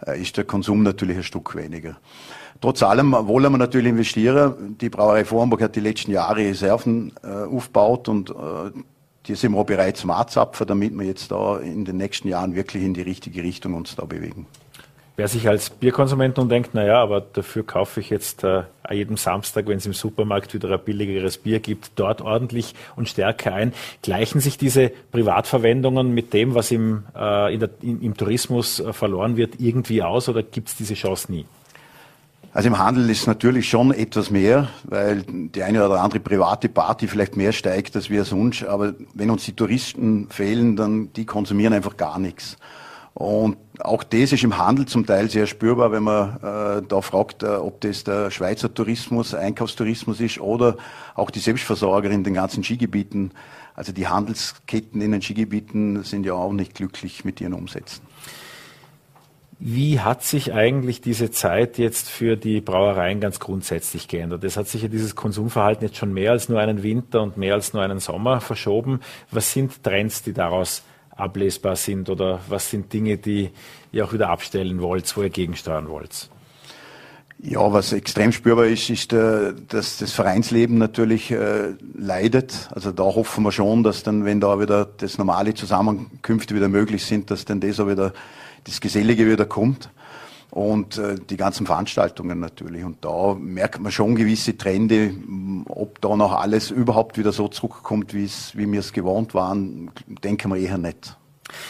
äh, 0.06 0.22
ist 0.22 0.36
der 0.36 0.44
Konsum 0.44 0.84
natürlich 0.84 1.16
ein 1.16 1.24
Stück 1.24 1.56
weniger. 1.56 1.96
Trotz 2.60 2.84
allem 2.84 3.14
wollen 3.14 3.50
wir 3.50 3.58
natürlich 3.58 3.92
investieren. 3.92 4.76
Die 4.82 4.90
Brauerei 4.90 5.24
Vorhamburg 5.24 5.62
hat 5.62 5.78
die 5.78 5.80
letzten 5.80 6.12
Jahre 6.12 6.42
Reserven 6.42 7.14
äh, 7.24 7.46
aufgebaut 7.46 8.10
und 8.10 8.30
äh, 8.32 8.34
die 9.28 9.36
sind 9.36 9.54
wir 9.54 9.64
bereit 9.64 9.98
zum 9.98 10.12
Anzapfen, 10.12 10.68
damit 10.68 10.98
wir 10.98 11.06
jetzt 11.06 11.32
da 11.32 11.58
in 11.58 11.86
den 11.86 11.98
nächsten 11.98 12.28
Jahren 12.28 12.56
wirklich 12.56 12.84
in 12.84 12.94
die 12.94 13.02
richtige 13.02 13.44
Richtung 13.44 13.74
uns 13.74 13.96
da 13.96 14.06
bewegen. 14.06 14.48
Wer 15.18 15.28
sich 15.28 15.50
als 15.50 15.72
Bierkonsument 15.72 16.38
nun 16.38 16.48
denkt, 16.48 16.76
naja, 16.76 17.02
aber 17.02 17.22
dafür 17.22 17.66
kaufe 17.66 18.00
ich 18.02 18.12
jetzt 18.12 18.44
äh, 18.44 18.62
jeden 18.92 19.18
Samstag, 19.18 19.66
wenn 19.68 19.80
es 19.80 19.86
im 19.88 19.94
Supermarkt 19.94 20.54
wieder 20.54 20.70
ein 20.70 20.80
billigeres 20.86 21.40
Bier 21.40 21.60
gibt, 21.60 21.94
dort 21.96 22.22
ordentlich 22.22 22.76
und 22.96 23.10
stärker 23.10 23.52
ein. 23.52 23.74
Gleichen 24.04 24.42
sich 24.42 24.60
diese 24.60 24.92
Privatverwendungen 25.12 26.14
mit 26.14 26.34
dem, 26.34 26.54
was 26.54 26.70
im, 26.70 27.06
äh, 27.16 27.58
der, 27.58 27.70
in, 27.82 28.00
im 28.04 28.16
Tourismus 28.16 28.80
äh, 28.80 28.94
verloren 28.94 29.38
wird, 29.38 29.60
irgendwie 29.60 30.04
aus 30.04 30.30
oder 30.30 30.44
gibt 30.44 30.68
es 30.68 30.76
diese 30.76 30.94
Chance 30.94 31.32
nie? 31.32 31.46
Also 32.58 32.70
im 32.70 32.80
Handel 32.80 33.08
ist 33.12 33.28
natürlich 33.28 33.70
schon 33.70 33.92
etwas 33.92 34.32
mehr, 34.32 34.68
weil 34.86 35.22
die 35.28 35.62
eine 35.62 35.86
oder 35.86 36.02
andere 36.02 36.20
private 36.20 36.70
Party 36.70 37.08
vielleicht 37.08 37.38
mehr 37.38 37.52
steigt 37.52 37.96
als 37.96 38.10
wir 38.10 38.26
sonst. 38.26 38.64
Aber 38.64 38.96
wenn 39.14 39.30
uns 39.30 39.46
die 39.46 39.56
Touristen 39.56 40.28
fehlen, 40.32 40.76
dann 40.76 41.14
die 41.14 41.28
konsumieren 41.28 41.74
einfach 41.74 41.98
gar 41.98 42.18
nichts. 42.18 42.58
Und 43.14 43.58
auch 43.78 44.04
das 44.04 44.32
ist 44.32 44.44
im 44.44 44.58
Handel 44.58 44.88
zum 44.88 45.06
Teil 45.06 45.30
sehr 45.30 45.46
spürbar, 45.46 45.92
wenn 45.92 46.02
man 46.02 46.38
äh, 46.38 46.82
da 46.82 47.02
fragt, 47.02 47.44
äh, 47.44 47.46
ob 47.46 47.80
das 47.82 48.04
der 48.04 48.32
Schweizer 48.32 48.74
Tourismus, 48.74 49.36
Einkaufstourismus 49.36 50.20
ist 50.20 50.40
oder 50.40 50.78
auch 51.14 51.30
die 51.30 51.38
Selbstversorger 51.38 52.10
in 52.10 52.24
den 52.24 52.34
ganzen 52.34 52.64
Skigebieten. 52.64 53.34
Also 53.76 53.92
die 53.92 54.08
Handelsketten 54.08 55.00
in 55.02 55.12
den 55.12 55.22
Skigebieten 55.22 56.02
sind 56.02 56.26
ja 56.26 56.34
auch 56.34 56.54
nicht 56.54 56.74
glücklich 56.74 57.24
mit 57.24 57.40
ihren 57.40 57.54
Umsätzen. 57.54 58.07
Wie 59.60 60.00
hat 60.02 60.24
sich 60.24 60.54
eigentlich 60.54 61.02
diese 61.02 61.32
Zeit 61.32 61.80
jetzt 61.80 62.10
für 62.10 62.38
die 62.38 62.62
Brauereien 62.62 63.20
ganz 63.20 63.40
grundsätzlich 63.40 64.08
geändert? 64.08 64.44
Es 64.44 64.56
hat 64.56 64.68
sich 64.68 64.84
ja 64.84 64.88
dieses 64.88 65.16
Konsumverhalten 65.16 65.88
jetzt 65.88 65.98
schon 65.98 66.14
mehr 66.14 66.32
als 66.32 66.48
nur 66.48 66.60
einen 66.60 66.84
Winter 66.84 67.24
und 67.24 67.38
mehr 67.38 67.56
als 67.56 67.74
nur 67.74 67.82
einen 67.82 68.00
Sommer 68.00 68.40
verschoben. 68.40 69.00
Was 69.32 69.54
sind 69.54 69.84
Trends, 69.84 70.22
die 70.22 70.34
daraus 70.34 70.84
ablesbar 71.10 71.76
sind 71.76 72.10
oder 72.12 72.40
was 72.48 72.70
sind 72.70 72.94
Dinge, 72.94 73.18
die 73.18 73.50
ihr 73.92 74.06
auch 74.06 74.14
wieder 74.14 74.30
abstellen 74.30 74.80
wollt, 74.80 75.18
wo 75.18 75.24
ihr 75.24 75.32
gegensteuern 75.32 75.90
wollt? 75.90 76.30
Ja, 77.40 77.72
was 77.72 77.94
extrem 77.94 78.32
spürbar 78.32 78.66
ist, 78.66 78.90
ist, 78.90 79.14
äh, 79.14 79.54
dass 79.68 79.98
das 79.98 80.12
Vereinsleben 80.12 80.78
natürlich 80.78 81.32
äh, 81.32 81.74
leidet. 81.96 82.70
Also 82.72 82.92
da 82.92 83.04
hoffen 83.04 83.44
wir 83.44 83.52
schon, 83.52 83.84
dass 83.84 84.02
dann, 84.02 84.26
wenn 84.26 84.40
da 84.40 84.60
wieder 84.60 84.86
das 84.86 85.20
normale 85.20 85.54
Zusammenkünfte 85.54 86.56
wieder 86.56 86.68
möglich 86.68 87.06
sind, 87.06 87.30
dass 87.30 87.46
dann 87.46 87.60
das 87.60 87.80
auch 87.80 87.88
wieder 87.88 88.14
das 88.66 88.82
Gesellige 88.82 89.30
wieder 89.30 89.46
kommt 89.46 89.90
und 90.52 90.98
äh, 90.98 91.16
die 91.16 91.38
ganzen 91.38 91.66
Veranstaltungen 91.66 92.40
natürlich. 92.40 92.84
Und 92.84 93.04
da 93.04 93.36
merkt 93.36 93.80
man 93.80 93.92
schon 93.92 94.16
gewisse 94.16 94.58
Trende, 94.58 95.12
ob 95.68 96.02
da 96.02 96.16
noch 96.16 96.34
alles 96.34 96.72
überhaupt 96.72 97.18
wieder 97.18 97.32
so 97.32 97.48
zurückkommt, 97.48 98.14
wie 98.14 98.30
wir 98.54 98.80
es 98.80 98.94
gewohnt 98.94 99.34
waren, 99.34 99.92
denken 100.24 100.52
wir 100.52 100.58
eher 100.58 100.78
nicht. 100.78 101.18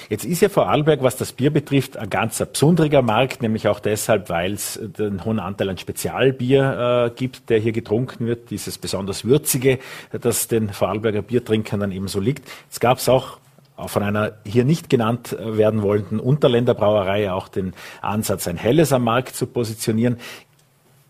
Jetzt 0.10 0.26
ist 0.26 0.42
ja 0.42 0.50
Vorarlberg, 0.50 1.04
was 1.04 1.18
das 1.18 1.34
Bier 1.34 1.52
betrifft, 1.52 1.98
ein 1.98 2.10
ganz 2.10 2.40
besonderer 2.40 3.02
Markt, 3.02 3.42
nämlich 3.42 3.68
auch 3.68 3.80
deshalb, 3.80 4.30
weil 4.30 4.54
es 4.54 4.80
den 4.82 5.24
hohen 5.24 5.40
Anteil 5.40 5.70
an 5.70 5.78
Spezialbier 5.78 7.12
äh, 7.12 7.16
gibt, 7.16 7.50
der 7.50 7.60
hier 7.60 7.74
getrunken 7.74 8.26
wird, 8.26 8.50
dieses 8.50 8.78
besonders 8.78 9.26
würzige, 9.26 9.80
das 10.20 10.48
den 10.48 10.70
Vorarlberger 10.70 11.22
Biertrinkern 11.22 11.80
dann 11.80 11.92
ebenso 11.92 12.20
liegt. 12.20 12.48
Es 12.72 12.80
gab 12.80 12.98
es 12.98 13.08
auch 13.08 13.40
von 13.86 14.04
einer 14.04 14.34
hier 14.44 14.66
nicht 14.66 14.90
genannt 14.90 15.38
werden 15.40 15.82
wollenden 15.82 16.20
Unterländerbrauerei 16.20 17.32
auch 17.32 17.48
den 17.48 17.74
Ansatz, 18.02 18.48
ein 18.48 18.58
Helles 18.58 18.92
am 18.92 19.04
Markt 19.04 19.36
zu 19.36 19.46
positionieren. 19.46 20.18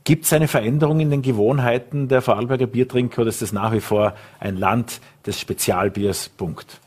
Gibt 0.04 0.26
es 0.26 0.34
eine 0.34 0.48
Veränderung 0.48 1.00
in 1.00 1.10
den 1.10 1.22
Gewohnheiten 1.22 2.08
der 2.08 2.22
Vorarlberger 2.22 2.68
Biertrinker 2.68 3.24
oder 3.24 3.30
ist 3.30 3.42
es 3.42 3.52
nach 3.52 3.74
wie 3.74 3.82
vor 3.82 4.14
ein 4.40 4.56
Land 4.56 5.02
des 5.26 5.40
Spezialbiers? 5.40 6.30
Punkt. 6.30 6.80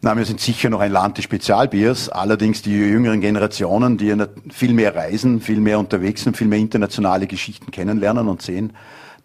Na, 0.00 0.16
wir 0.16 0.24
sind 0.24 0.40
sicher 0.40 0.68
noch 0.68 0.80
ein 0.80 0.90
Land 0.90 1.18
des 1.18 1.24
Spezialbiers. 1.24 2.08
Allerdings 2.08 2.62
die 2.62 2.72
jüngeren 2.72 3.20
Generationen, 3.20 3.98
die 3.98 4.12
viel 4.50 4.74
mehr 4.74 4.96
reisen, 4.96 5.40
viel 5.40 5.60
mehr 5.60 5.78
unterwegs 5.78 6.24
sind, 6.24 6.36
viel 6.36 6.48
mehr 6.48 6.58
internationale 6.58 7.28
Geschichten 7.28 7.70
kennenlernen 7.70 8.28
und 8.28 8.42
sehen, 8.42 8.72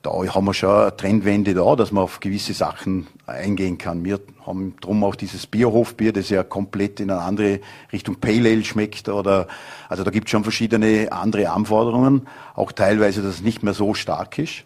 da 0.07 0.33
haben 0.33 0.45
wir 0.45 0.53
schon 0.53 0.69
eine 0.69 0.95
Trendwende 0.95 1.53
da, 1.53 1.75
dass 1.75 1.91
man 1.91 2.03
auf 2.03 2.19
gewisse 2.19 2.53
Sachen 2.53 3.07
eingehen 3.25 3.77
kann. 3.77 4.05
Wir 4.05 4.19
haben 4.45 4.75
drum 4.79 5.03
auch 5.03 5.15
dieses 5.15 5.47
Bierhofbier, 5.47 6.13
das 6.13 6.29
ja 6.29 6.43
komplett 6.43 6.99
in 6.99 7.11
eine 7.11 7.21
andere 7.21 7.59
Richtung 7.91 8.15
Pale 8.15 8.49
Ale 8.49 8.63
schmeckt 8.63 9.09
oder, 9.09 9.47
also 9.89 10.03
da 10.03 10.11
gibt 10.11 10.27
es 10.27 10.31
schon 10.31 10.43
verschiedene 10.43 11.11
andere 11.11 11.49
Anforderungen, 11.49 12.27
auch 12.55 12.71
teilweise, 12.71 13.21
dass 13.21 13.35
es 13.35 13.41
nicht 13.41 13.63
mehr 13.63 13.73
so 13.73 13.93
stark 13.93 14.39
ist. 14.39 14.63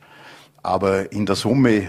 Aber 0.63 1.11
in 1.11 1.25
der 1.25 1.35
Summe, 1.35 1.69
äh, 1.69 1.87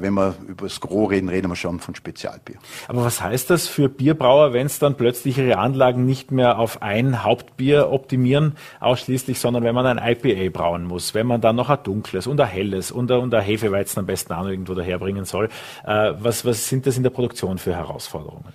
wenn 0.00 0.12
wir 0.12 0.34
über 0.46 0.66
das 0.66 0.80
Gros 0.80 1.10
reden, 1.10 1.30
reden 1.30 1.48
wir 1.48 1.56
schon 1.56 1.80
von 1.80 1.94
Spezialbier. 1.94 2.56
Aber 2.86 3.02
was 3.02 3.22
heißt 3.22 3.48
das 3.48 3.66
für 3.66 3.88
Bierbrauer, 3.88 4.52
wenn 4.52 4.66
es 4.66 4.78
dann 4.78 4.96
plötzlich 4.96 5.38
ihre 5.38 5.56
Anlagen 5.56 6.04
nicht 6.04 6.30
mehr 6.30 6.58
auf 6.58 6.82
ein 6.82 7.24
Hauptbier 7.24 7.90
optimieren 7.90 8.56
ausschließlich, 8.80 9.40
sondern 9.40 9.64
wenn 9.64 9.74
man 9.74 9.86
ein 9.86 9.98
IPA 9.98 10.50
brauen 10.50 10.84
muss, 10.84 11.14
wenn 11.14 11.26
man 11.26 11.40
dann 11.40 11.56
noch 11.56 11.70
ein 11.70 11.78
dunkles 11.82 12.26
und 12.26 12.38
ein 12.40 12.48
helles 12.48 12.92
und 12.92 13.10
ein, 13.10 13.20
und 13.20 13.32
ein 13.32 13.42
Hefeweizen 13.42 14.00
am 14.00 14.06
besten 14.06 14.34
auch 14.34 14.46
irgendwo 14.46 14.74
daherbringen 14.74 15.24
soll. 15.24 15.48
Äh, 15.86 16.12
was, 16.18 16.44
was 16.44 16.68
sind 16.68 16.86
das 16.86 16.98
in 16.98 17.02
der 17.02 17.10
Produktion 17.10 17.56
für 17.56 17.74
Herausforderungen? 17.74 18.52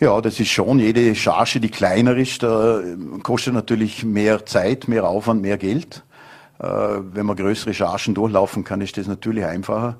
Ja, 0.00 0.20
das 0.20 0.38
ist 0.38 0.48
schon 0.48 0.78
jede 0.78 1.14
Charge, 1.14 1.58
die 1.58 1.70
kleiner 1.70 2.16
ist, 2.16 2.44
da 2.44 2.80
kostet 3.24 3.54
natürlich 3.54 4.04
mehr 4.04 4.46
Zeit, 4.46 4.86
mehr 4.86 5.08
Aufwand, 5.08 5.42
mehr 5.42 5.58
Geld. 5.58 6.04
Äh, 6.58 6.66
wenn 6.66 7.26
man 7.26 7.36
größere 7.36 7.74
Chargen 7.74 8.14
durchlaufen 8.14 8.64
kann, 8.64 8.80
ist 8.80 8.96
das 8.96 9.06
natürlich 9.06 9.44
einfacher. 9.44 9.96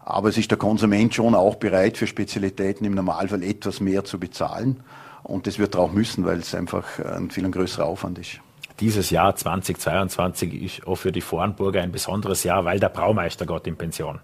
Aber 0.00 0.28
es 0.28 0.38
ist 0.38 0.50
der 0.50 0.58
Konsument 0.58 1.14
schon 1.14 1.34
auch 1.34 1.56
bereit, 1.56 1.96
für 1.96 2.06
Spezialitäten 2.06 2.84
im 2.84 2.94
Normalfall 2.94 3.42
etwas 3.42 3.80
mehr 3.80 4.04
zu 4.04 4.18
bezahlen. 4.18 4.82
Und 5.22 5.46
das 5.46 5.58
wird 5.58 5.74
er 5.74 5.82
auch 5.82 5.92
müssen, 5.92 6.24
weil 6.24 6.38
es 6.38 6.54
einfach 6.54 6.98
ein 6.98 7.30
viel 7.30 7.48
größerer 7.50 7.84
Aufwand 7.84 8.18
ist. 8.18 8.40
Dieses 8.80 9.10
Jahr 9.10 9.36
2022 9.36 10.62
ist 10.62 10.86
auch 10.86 10.96
für 10.96 11.12
die 11.12 11.20
Vornburger 11.20 11.82
ein 11.82 11.92
besonderes 11.92 12.44
Jahr, 12.44 12.64
weil 12.64 12.80
der 12.80 12.88
Braumeister 12.88 13.44
geht 13.44 13.66
in 13.66 13.76
Pension. 13.76 14.20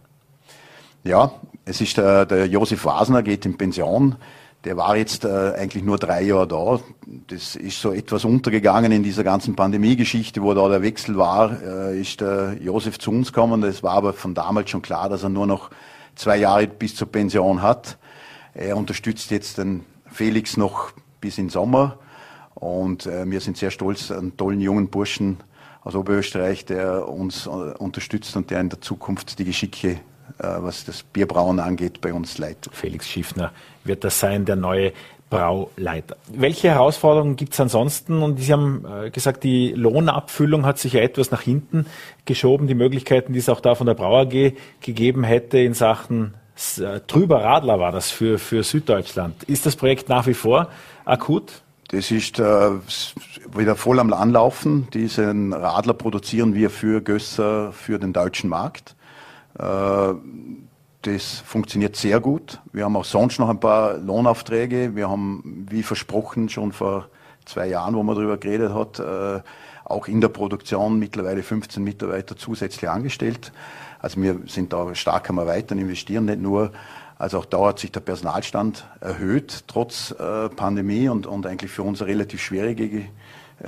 Ja, 1.05 1.31
es 1.66 1.81
ist 1.81 1.99
der, 1.99 2.25
der 2.25 2.46
Josef 2.46 2.85
Wasner 2.87 3.22
geht 3.22 3.44
in 3.44 3.59
Pension. 3.59 4.16
Der 4.66 4.76
war 4.76 4.96
jetzt 4.96 5.24
äh, 5.24 5.52
eigentlich 5.57 5.85
nur 5.85 5.96
drei 5.96 6.22
Jahre 6.22 6.48
da. 6.48 6.81
Das 7.29 7.55
ist 7.55 7.81
so 7.81 7.92
etwas 7.92 8.24
untergegangen 8.24 8.90
in 8.90 9.05
dieser 9.05 9.22
ganzen 9.22 9.55
Pandemie-Geschichte, 9.55 10.42
wo 10.42 10.55
da 10.55 10.68
der 10.68 10.83
Wechsel 10.83 11.16
war, 11.16 11.62
äh, 11.62 12.00
ist 12.00 12.20
der 12.20 12.57
Josef 12.61 12.98
zu 12.98 13.12
uns 13.12 13.33
gekommen. 13.33 13.61
Das 13.61 13.85
war 13.85 13.92
aber 13.92 14.12
von 14.12 14.35
damals 14.35 14.70
schon 14.70 14.83
klar, 14.83 15.09
dass 15.09 15.22
er 15.22 15.29
nur 15.29 15.46
noch 15.46 15.70
zwei 16.16 16.38
Jahre 16.38 16.66
bis 16.66 16.96
zur 16.96 17.07
Pension 17.07 17.62
hat. 17.62 17.96
Er 18.55 18.76
unterstützt 18.76 19.31
jetzt 19.31 19.59
den 19.59 19.85
Felix 20.11 20.57
noch 20.57 20.90
bis 21.20 21.38
in 21.38 21.48
Sommer. 21.48 22.00
Und 22.57 23.07
äh, 23.07 23.24
wir 23.31 23.40
sind 23.40 23.57
sehr 23.57 23.70
stolz, 23.70 24.11
einen 24.11 24.37
tollen 24.37 24.61
jungen 24.61 24.88
Burschen 24.88 25.37
aus 25.83 25.94
Oberösterreich, 25.94 26.64
der 26.64 27.09
uns 27.09 27.46
äh, 27.46 27.50
unterstützt 27.50 28.35
und 28.35 28.50
der 28.50 28.61
in 28.62 28.70
der 28.70 28.81
Zukunft 28.81 29.38
die 29.38 29.44
Geschicke 29.44 29.90
äh, 29.90 29.96
was 30.39 30.85
das 30.85 31.03
Bierbrauen 31.03 31.61
angeht, 31.61 32.01
bei 32.01 32.12
uns 32.12 32.39
leitet. 32.39 32.75
Felix 32.75 33.09
Schiffner 33.09 33.53
wird 33.85 34.05
das 34.05 34.21
sein, 34.21 34.45
der 34.45 34.57
neue 34.57 34.93
Brauleiter. 35.31 36.17
Welche 36.29 36.69
Herausforderungen 36.69 37.37
gibt 37.37 37.53
es 37.55 37.61
ansonsten? 37.61 38.23
Und 38.23 38.39
Sie 38.39 38.53
haben 38.53 38.85
äh, 38.85 39.11
gesagt, 39.11 39.43
die 39.43 39.73
Lohnabfüllung 39.73 40.65
hat 40.65 40.79
sich 40.79 40.93
ja 40.93 41.01
etwas 41.01 41.31
nach 41.31 41.43
hinten 41.43 41.87
geschoben. 42.27 42.69
Die 42.69 42.75
Möglichkeiten, 42.75 43.33
die 43.33 43.41
es 43.41 43.49
auch 43.49 43.61
da 43.61 43.75
von 43.75 43.87
der 43.87 43.95
Brau 43.95 44.21
AG 44.21 44.53
gegeben 44.81 45.25
hätte 45.25 45.59
in 45.59 45.75
Sachen 45.75 46.35
äh, 46.79 47.01
Trüber 47.07 47.43
Radler 47.43 47.79
war 47.79 47.93
das 47.93 48.11
für, 48.11 48.39
für 48.39 48.62
Süddeutschland. 48.62 49.43
Ist 49.45 49.67
das 49.67 49.77
Projekt 49.77 50.09
nach 50.09 50.27
wie 50.27 50.35
vor 50.35 50.69
akut? 51.05 51.62
Das 51.89 52.11
ist 52.11 52.39
äh, 52.39 52.71
wieder 53.55 53.77
voll 53.77 54.01
am 54.01 54.12
Anlaufen. 54.12 54.89
Diesen 54.93 55.53
Radler 55.53 55.95
produzieren 55.95 56.55
wir 56.55 56.71
für 56.71 57.01
Gösser, 57.01 57.73
für 57.73 57.99
den 57.99 58.12
deutschen 58.12 58.49
Markt. 58.51 58.97
Äh, 59.59 60.14
das 61.03 61.38
funktioniert 61.38 61.95
sehr 61.97 62.21
gut. 62.21 62.61
Wir 62.73 62.85
haben 62.85 62.97
auch 62.97 63.05
sonst 63.05 63.38
noch 63.38 63.49
ein 63.49 63.61
paar 63.61 63.97
Lohnaufträge. 63.97 64.97
Wir 64.97 65.09
haben, 65.09 65.66
wie 65.71 65.83
versprochen, 65.83 66.49
schon 66.49 66.73
vor 66.73 67.09
zwei 67.45 67.69
Jahren, 67.69 67.95
wo 67.95 68.03
man 68.03 68.16
darüber 68.16 68.37
geredet 68.38 68.75
hat, 68.75 68.99
äh, 68.99 69.40
auch 69.85 70.09
in 70.09 70.21
der 70.21 70.29
Produktion 70.29 70.99
mittlerweile 70.99 71.45
15 71.45 71.83
Mitarbeiter 71.83 72.37
zusätzlich 72.37 72.90
angestellt. 72.90 73.53
Also 74.01 74.21
wir 74.21 74.40
sind 74.47 74.73
da 74.73 74.95
stark 74.97 75.31
am 75.31 75.38
Erweitern, 75.38 75.79
investieren 75.79 76.25
nicht 76.25 76.40
nur. 76.40 76.73
Also 77.19 77.38
auch 77.38 77.45
da 77.47 77.69
hat 77.69 77.79
sich 77.79 77.92
der 77.92 78.01
Personalstand 78.01 78.85
erhöht, 79.01 79.64
trotz 79.69 80.11
äh, 80.11 80.49
Pandemie 80.51 81.09
und, 81.09 81.27
und 81.27 81.47
eigentlich 81.47 81.71
für 81.71 81.83
uns 81.83 82.03
eine 82.03 82.11
relativ 82.11 82.42
schwierige 82.42 83.07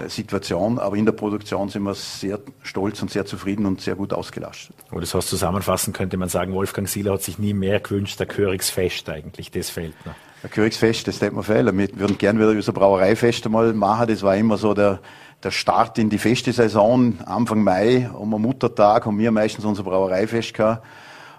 Situation, 0.09 0.79
aber 0.79 0.97
in 0.97 1.07
der 1.07 1.13
Produktion 1.13 1.71
sind 1.71 1.83
wir 1.83 1.95
sehr 1.95 2.39
stolz 2.63 3.01
und 3.01 3.11
sehr 3.11 3.25
zufrieden 3.25 3.65
und 3.65 3.81
sehr 3.81 3.95
gut 3.95 4.13
ausgelastet. 4.13 4.77
Aber 4.91 5.01
das 5.01 5.15
heißt, 5.15 5.29
zusammenfassend 5.29 5.97
könnte 5.97 6.19
man 6.19 6.29
sagen, 6.29 6.53
Wolfgang 6.53 6.87
Sieler 6.87 7.15
hat 7.15 7.23
sich 7.23 7.39
nie 7.39 7.55
mehr 7.55 7.81
gewünscht, 7.81 8.21
der 8.21 8.27
Körigsfest 8.27 9.09
eigentlich, 9.09 9.51
das 9.51 9.71
fällt 9.71 9.95
noch. 10.05 10.13
Der 10.43 10.51
Körigsfest, 10.51 11.09
das 11.09 11.19
tät 11.19 11.33
mir 11.33 11.43
fehlen. 11.43 11.77
Wir 11.77 11.89
würden 11.99 12.19
gerne 12.19 12.39
wieder 12.39 12.51
unser 12.51 12.73
Brauereifest 12.73 13.47
einmal 13.47 13.73
machen, 13.73 14.09
das 14.09 14.23
war 14.23 14.37
immer 14.37 14.59
so 14.59 14.75
der, 14.75 15.01
der 15.43 15.51
Start 15.51 15.99
in 15.99 16.11
die 16.11 16.19
Festesaison, 16.19 17.21
Anfang 17.25 17.65
Mai, 17.65 18.11
um 18.11 18.35
am 18.35 18.43
Muttertag 18.43 19.07
haben 19.07 19.19
wir 19.19 19.31
meistens 19.31 19.65
unser 19.65 19.85
Brauereifest 19.85 20.53
gehabt. 20.53 20.85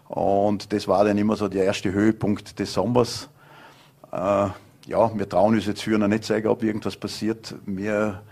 Und 0.07 0.73
das 0.73 0.87
war 0.87 1.05
dann 1.05 1.19
immer 1.19 1.35
so 1.35 1.47
der 1.47 1.65
erste 1.65 1.91
Höhepunkt 1.91 2.57
des 2.57 2.73
Sommers. 2.73 3.29
Äh, 4.11 4.47
ja, 4.87 5.11
wir 5.13 5.29
trauen 5.29 5.53
uns 5.53 5.67
jetzt 5.67 5.83
für 5.83 5.99
noch 5.99 6.07
nicht 6.07 6.23
sagen, 6.23 6.47
ob 6.47 6.63
irgendwas 6.63 6.95
passiert. 6.97 7.53
Wir 7.67 8.23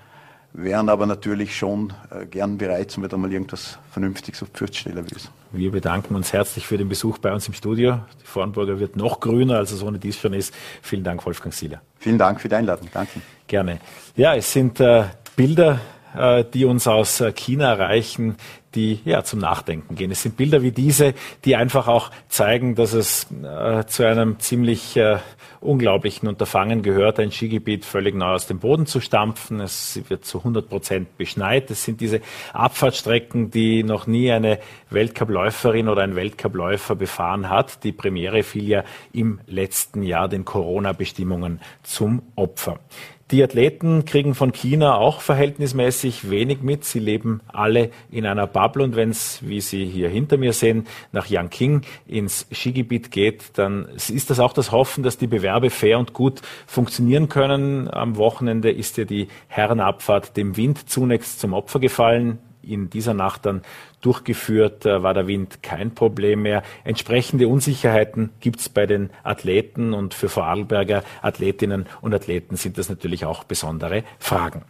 wären 0.54 0.90
aber 0.90 1.06
natürlich 1.06 1.56
schon 1.56 1.94
äh, 2.10 2.26
gern 2.26 2.58
bereit, 2.58 2.96
um 2.98 3.04
wieder 3.04 3.18
mal 3.18 3.32
irgendwas 3.32 3.78
Vernünftiges 3.92 4.44
auf 4.44 4.50
stellen 4.74 5.06
müssen. 5.12 5.30
Wir 5.52 5.72
bedanken 5.72 6.16
uns 6.16 6.34
herzlich 6.34 6.68
für 6.68 6.78
den 6.78 6.90
Besuch 6.90 7.20
bei 7.20 7.32
uns 7.34 7.48
im 7.48 7.54
Studio. 7.54 8.00
Die 8.22 8.26
Vornburger 8.26 8.80
wird 8.80 8.96
noch 8.96 9.20
grüner, 9.20 9.58
als 9.58 9.72
es 9.72 9.82
ohne 9.82 10.00
dies 10.00 10.18
schon 10.18 10.34
ist. 10.34 10.54
Vielen 10.82 11.04
Dank, 11.04 11.26
Wolfgang 11.26 11.54
Sieler. 11.54 11.82
Vielen 12.00 12.18
Dank 12.18 12.42
für 12.42 12.50
die 12.50 12.56
Einladung. 12.56 12.90
Danke. 12.94 13.22
Gerne. 13.48 13.80
Ja, 14.16 14.36
es 14.36 14.52
sind 14.52 14.80
äh, 14.80 15.06
Bilder, 15.36 15.80
äh, 16.18 16.46
die 16.54 16.66
uns 16.66 16.88
aus 16.88 17.22
äh, 17.22 17.32
China 17.32 17.74
erreichen, 17.74 18.38
die 18.76 19.00
ja 19.06 19.24
zum 19.24 19.40
Nachdenken 19.40 19.96
gehen. 19.96 20.12
Es 20.12 20.22
sind 20.22 20.38
Bilder 20.38 20.62
wie 20.62 20.72
diese, 20.72 21.14
die 21.46 21.56
einfach 21.56 21.88
auch 21.88 22.12
zeigen, 22.30 22.76
dass 22.76 22.94
es 22.94 23.28
äh, 23.44 23.86
zu 23.86 24.06
einem 24.06 24.40
ziemlich 24.40 24.96
äh, 24.98 25.18
unglaublichen 25.62 26.28
Unterfangen 26.28 26.84
gehört, 26.84 27.20
ein 27.20 27.32
Skigebiet 27.32 27.86
völlig 27.86 28.16
neu 28.16 28.34
aus 28.34 28.48
dem 28.48 28.60
Boden 28.60 28.86
zu 28.86 29.00
stampfen. 29.00 29.60
Es 29.60 30.00
wird 30.10 30.26
zu 30.26 30.40
100 30.40 30.70
Prozent 30.70 31.18
beschneit. 31.18 31.72
Es 31.72 31.84
sind 31.84 32.02
diese 32.02 32.22
Abfahrtstrecken, 32.54 33.50
die 33.52 33.84
noch 33.84 34.06
nie 34.06 34.32
eine 34.32 34.60
Weltcupläuferin 34.90 35.90
oder 35.90 36.04
ein 36.04 36.16
Weltcupläufer 36.16 36.96
befahren 36.96 37.50
hat. 37.50 37.84
Die 37.84 37.92
Premiere 37.92 38.44
fiel 38.44 38.68
ja 38.68 38.84
im 39.12 39.40
letzten 39.48 40.04
Jahr 40.04 40.28
den 40.28 40.46
Corona-Bestimmungen 40.46 41.62
zum 41.84 42.22
Opfer. 42.36 42.80
Die 43.30 43.44
Athleten 43.44 44.06
kriegen 44.06 44.36
von 44.36 44.54
China 44.54 44.96
auch 44.96 45.20
verhältnismäßig 45.20 46.30
wenig 46.30 46.62
mit. 46.62 46.86
Sie 46.86 47.00
leben 47.00 47.42
alle 47.48 47.90
in 48.10 48.26
einer 48.26 48.48
Bubble 48.48 48.86
und 48.86 48.96
wenn 48.96 49.10
es, 49.10 49.40
wie 49.46 49.60
Sie 49.60 49.84
hier 49.84 50.08
hinter 50.08 50.38
mir 50.38 50.54
sehen, 50.54 50.88
nach 51.12 51.28
Yangqing 51.28 51.82
ins 52.08 52.48
Skigebiet 52.54 53.12
geht, 53.12 53.58
dann 53.58 53.90
ist 53.96 54.30
das 54.30 54.40
auch 54.40 54.54
das 54.54 54.72
Hoffen, 54.72 55.04
dass 55.04 55.18
die 55.18 55.28
Bewerbe 55.28 55.70
fair 55.70 56.00
und 56.00 56.14
gut 56.14 56.42
funktionieren 56.68 57.28
können. 57.28 57.90
Am 57.90 58.16
Wochenende 58.16 58.72
ist 58.72 58.96
ja 58.96 59.04
die 59.04 59.28
Herrenabfahrt 59.50 60.38
dem 60.38 60.56
Wind 60.56 60.90
zunächst 60.90 61.42
zum 61.42 61.52
Opfer 61.52 61.82
gefallen 61.82 62.40
in 62.72 62.90
dieser 62.90 63.14
Nacht 63.14 63.46
dann 63.46 63.62
durchgeführt, 64.02 64.86
äh, 64.86 65.04
war 65.04 65.14
der 65.14 65.28
Wind 65.28 65.64
kein 65.64 65.94
Problem 65.94 66.44
mehr. 66.44 66.64
Entsprechende 66.84 67.48
Unsicherheiten 67.48 68.32
gibt 68.40 68.60
es 68.60 68.70
bei 68.70 68.86
den 68.86 69.10
Athleten 69.24 69.94
und 69.94 70.14
für 70.14 70.30
Vorarlberger 70.30 71.04
Athletinnen 71.22 71.86
und 72.02 72.14
Athleten 72.14 72.56
sind 72.56 72.78
das 72.78 72.90
natürlich 72.90 73.26
auch 73.26 73.44
besondere 73.44 74.04
Fragen. 74.20 74.64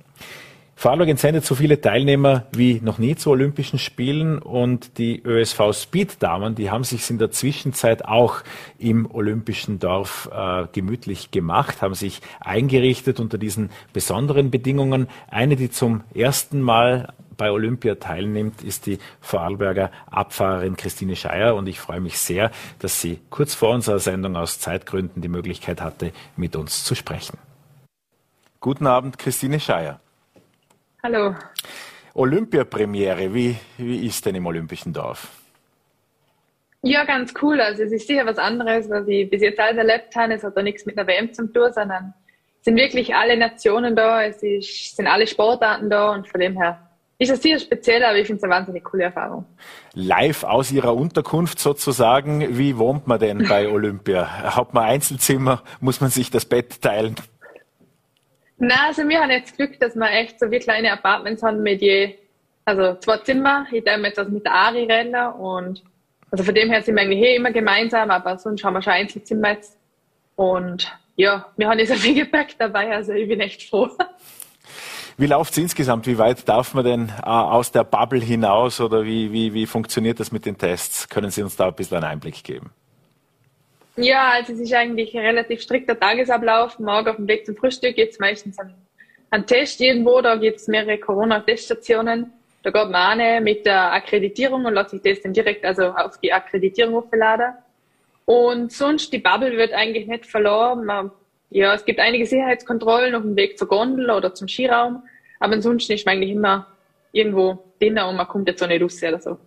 Vorarlberg 0.79 1.09
entsendet 1.09 1.43
so 1.43 1.55
viele 1.55 1.81
Teilnehmer 1.81 2.45
wie 2.51 2.79
noch 2.83 2.99
nie 2.99 3.15
zu 3.15 3.31
Olympischen 3.31 3.79
Spielen 3.79 4.37
und 4.37 4.99
die 4.99 5.19
ÖSV 5.23 5.73
Speed 5.73 6.21
Damen, 6.21 6.53
die 6.53 6.69
haben 6.69 6.83
sich 6.83 7.09
in 7.09 7.17
der 7.17 7.31
Zwischenzeit 7.31 8.05
auch 8.05 8.43
im 8.77 9.09
Olympischen 9.09 9.79
Dorf 9.79 10.29
äh, 10.31 10.67
gemütlich 10.71 11.31
gemacht, 11.31 11.81
haben 11.81 11.95
sich 11.95 12.21
eingerichtet 12.39 13.19
unter 13.19 13.39
diesen 13.39 13.71
besonderen 13.91 14.51
Bedingungen. 14.51 15.07
Eine, 15.31 15.55
die 15.55 15.71
zum 15.71 16.03
ersten 16.13 16.61
Mal 16.61 17.11
bei 17.37 17.51
Olympia 17.51 17.95
teilnimmt, 17.95 18.63
ist 18.63 18.85
die 18.87 18.97
Vorarlberger 19.21 19.91
Abfahrerin 20.09 20.75
Christine 20.75 21.15
Scheier 21.15 21.55
und 21.55 21.67
ich 21.67 21.79
freue 21.79 22.01
mich 22.01 22.17
sehr, 22.17 22.51
dass 22.79 22.99
sie 22.99 23.19
kurz 23.29 23.53
vor 23.53 23.73
unserer 23.73 23.99
Sendung 23.99 24.35
aus 24.35 24.59
Zeitgründen 24.59 25.21
die 25.21 25.27
Möglichkeit 25.27 25.81
hatte, 25.81 26.11
mit 26.35 26.55
uns 26.55 26.83
zu 26.83 26.95
sprechen. 26.95 27.37
Guten 28.59 28.87
Abend, 28.87 29.17
Christine 29.17 29.59
Scheier. 29.59 29.99
Hallo. 31.03 31.35
Olympiapremiere, 32.15 33.33
wie, 33.33 33.55
wie 33.77 34.07
ist 34.07 34.25
denn 34.25 34.33
im 34.33 34.45
Olympischen 34.47 34.91
Dorf? 34.91 35.27
Ja, 36.81 37.03
ganz 37.03 37.33
cool. 37.41 37.61
Also 37.61 37.83
es 37.83 37.91
ist 37.91 38.07
sicher 38.07 38.25
was 38.25 38.37
anderes, 38.37 38.89
was 38.89 39.07
ich 39.07 39.29
bis 39.29 39.41
jetzt 39.41 39.59
alles 39.59 39.77
erlebt 39.77 40.15
habe. 40.15 40.33
Es 40.33 40.43
hat 40.43 40.55
da 40.57 40.63
nichts 40.63 40.85
mit 40.85 40.97
einer 40.97 41.07
WM 41.07 41.33
zu 41.33 41.45
tun, 41.51 41.71
sondern 41.73 42.13
es 42.59 42.65
sind 42.65 42.75
wirklich 42.75 43.13
alle 43.15 43.37
Nationen 43.37 43.95
da, 43.95 44.23
es 44.23 44.41
ist, 44.41 44.95
sind 44.95 45.07
alle 45.07 45.27
Sportarten 45.27 45.89
da 45.89 46.11
und 46.11 46.27
von 46.27 46.39
dem 46.39 46.55
her 46.57 46.86
ist 47.19 47.31
es 47.31 47.41
sicher 47.41 47.59
speziell, 47.59 48.03
aber 48.03 48.17
ich 48.17 48.27
finde 48.27 48.37
es 48.37 48.43
eine 48.43 48.53
wahnsinnig 48.53 48.83
coole 48.83 49.05
Erfahrung. 49.05 49.45
Live 49.93 50.43
aus 50.43 50.71
Ihrer 50.71 50.95
Unterkunft 50.95 51.59
sozusagen. 51.59 52.57
Wie 52.57 52.77
wohnt 52.77 53.07
man 53.07 53.19
denn 53.19 53.47
bei 53.47 53.67
Olympia? 53.71 54.55
Hat 54.55 54.73
man 54.73 54.85
Einzelzimmer? 54.85 55.63
Muss 55.79 55.99
man 55.99 56.11
sich 56.11 56.29
das 56.29 56.45
Bett 56.45 56.81
teilen? 56.81 57.15
Na, 58.59 58.87
also 58.87 59.07
wir 59.07 59.19
haben 59.19 59.31
jetzt 59.31 59.55
Glück, 59.55 59.79
dass 59.79 59.95
wir 59.95 60.11
echt 60.11 60.39
so 60.39 60.49
wie 60.51 60.59
kleine 60.59 60.91
Apartments 60.91 61.43
haben 61.43 61.61
mit 61.61 61.81
je, 61.81 62.15
also 62.65 62.95
zwei 62.99 63.17
Zimmer. 63.17 63.65
Ich 63.71 63.83
teile 63.83 64.03
jetzt 64.07 64.19
also 64.19 64.31
mit 64.31 64.45
der 64.45 64.53
Ari 64.53 64.83
rennen 64.83 65.33
und 65.33 65.83
also 66.29 66.43
von 66.43 66.53
dem 66.53 66.69
her 66.69 66.81
sind 66.81 66.95
wir 66.95 67.01
eigentlich 67.01 67.21
eh 67.21 67.35
immer 67.35 67.51
gemeinsam, 67.51 68.11
aber 68.11 68.37
sonst 68.37 68.63
haben 68.63 68.73
wir 68.73 68.81
schon 68.81 68.93
Einzelzimmer 68.93 69.51
jetzt. 69.51 69.77
Und 70.35 70.91
ja, 71.15 71.47
wir 71.55 71.67
haben 71.67 71.79
jetzt 71.79 71.91
ein 71.91 71.97
viel 71.97 72.15
Gepäck 72.15 72.55
dabei, 72.59 72.93
also 72.93 73.13
ich 73.13 73.27
bin 73.27 73.39
echt 73.39 73.63
froh. 73.63 73.89
Wie 75.19 75.25
läuft 75.25 75.53
es 75.53 75.57
insgesamt? 75.57 76.05
Wie 76.05 76.19
weit 76.19 76.47
darf 76.47 76.75
man 76.75 76.85
denn 76.85 77.09
äh, 77.09 77.27
aus 77.27 77.71
der 77.71 77.83
Bubble 77.83 78.19
hinaus 78.19 78.79
oder 78.79 79.03
wie, 79.03 79.31
wie, 79.31 79.51
wie 79.51 79.65
funktioniert 79.65 80.19
das 80.19 80.31
mit 80.31 80.45
den 80.45 80.59
Tests? 80.59 81.09
Können 81.09 81.31
Sie 81.31 81.41
uns 81.41 81.55
da 81.55 81.69
ein 81.69 81.73
bisschen 81.73 81.97
einen 81.97 82.05
Einblick 82.05 82.43
geben? 82.43 82.69
Ja, 83.95 84.29
also 84.33 84.53
es 84.53 84.59
ist 84.59 84.73
eigentlich 84.75 85.17
ein 85.17 85.25
relativ 85.25 85.61
strikter 85.61 85.99
Tagesablauf. 85.99 86.77
Morgen 86.77 87.09
auf 87.09 87.15
dem 87.15 87.27
Weg 87.27 87.47
zum 87.47 87.55
Frühstück 87.55 87.95
gibt 87.95 88.13
es 88.13 88.19
meistens 88.19 88.59
einen, 88.59 88.75
einen, 89.31 89.47
Test 89.47 89.81
irgendwo, 89.81 90.21
da 90.21 90.35
gibt 90.35 90.59
es 90.59 90.67
mehrere 90.67 90.99
Corona-Teststationen. 90.99 92.31
Da 92.61 92.69
geht 92.69 92.91
man 92.91 93.19
eine 93.19 93.41
mit 93.41 93.65
der 93.65 93.93
Akkreditierung 93.93 94.65
und 94.65 94.75
lässt 94.75 94.91
sich 94.91 95.01
das 95.01 95.21
dann 95.23 95.33
direkt 95.33 95.65
also 95.65 95.85
auf 95.85 96.19
die 96.19 96.31
Akkreditierung 96.31 96.95
aufladen. 96.95 97.53
Und 98.25 98.71
sonst, 98.71 99.11
die 99.11 99.17
Bubble 99.17 99.57
wird 99.57 99.73
eigentlich 99.73 100.05
nicht 100.05 100.27
verloren. 100.27 100.85
Man, 100.85 101.09
ja, 101.49 101.73
es 101.73 101.85
gibt 101.85 101.99
einige 101.99 102.25
Sicherheitskontrollen 102.25 103.15
auf 103.15 103.21
dem 103.21 103.35
Weg 103.35 103.57
zur 103.57 103.67
Gondel 103.67 104.09
oder 104.09 104.33
zum 104.33 104.47
Skiraum, 104.47 105.03
aber 105.39 105.53
ansonsten 105.53 105.93
ist 105.93 106.05
man 106.05 106.15
eigentlich 106.15 106.31
immer 106.31 106.67
irgendwo 107.11 107.63
drinnen 107.79 108.03
und 108.05 108.15
man 108.15 108.27
kommt 108.27 108.47
jetzt 108.47 108.61
auch 108.63 108.67
nicht 108.67 108.81
raus 108.81 109.01
oder 109.01 109.19
so. 109.19 109.37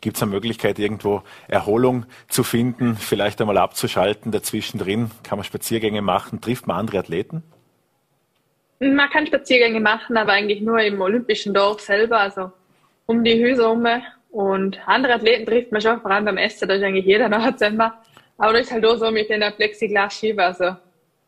Gibt 0.00 0.16
es 0.16 0.22
eine 0.22 0.32
Möglichkeit, 0.32 0.78
irgendwo 0.78 1.22
Erholung 1.48 2.06
zu 2.28 2.42
finden, 2.44 2.96
vielleicht 2.96 3.40
einmal 3.40 3.58
abzuschalten, 3.58 4.32
dazwischen 4.32 4.78
drin? 4.78 5.10
Kann 5.22 5.38
man 5.38 5.44
Spaziergänge 5.44 6.02
machen? 6.02 6.40
Trifft 6.40 6.66
man 6.66 6.78
andere 6.78 6.98
Athleten? 6.98 7.42
Man 8.78 9.08
kann 9.10 9.26
Spaziergänge 9.26 9.80
machen, 9.80 10.16
aber 10.16 10.32
eigentlich 10.32 10.60
nur 10.60 10.80
im 10.80 11.00
olympischen 11.00 11.54
Dorf 11.54 11.80
selber, 11.80 12.20
also 12.20 12.52
um 13.06 13.24
die 13.24 13.42
Hüse 13.42 13.62
herum. 13.62 13.86
Und 14.30 14.78
andere 14.86 15.14
Athleten 15.14 15.46
trifft 15.46 15.72
man 15.72 15.80
schon, 15.80 16.00
vor 16.00 16.10
allem 16.10 16.26
beim 16.26 16.36
Essen, 16.36 16.68
da 16.68 16.74
ist 16.74 16.82
eigentlich 16.82 17.06
jeder 17.06 17.28
noch 17.28 17.50
zusammen. 17.56 17.92
Aber 18.38 18.52
das 18.52 18.62
ist 18.62 18.72
halt 18.72 18.84
auch 18.84 18.96
so 18.96 19.10
mit 19.10 19.30
den 19.30 19.40
Plexiglas-Schiebe, 19.40 20.42
also 20.44 20.76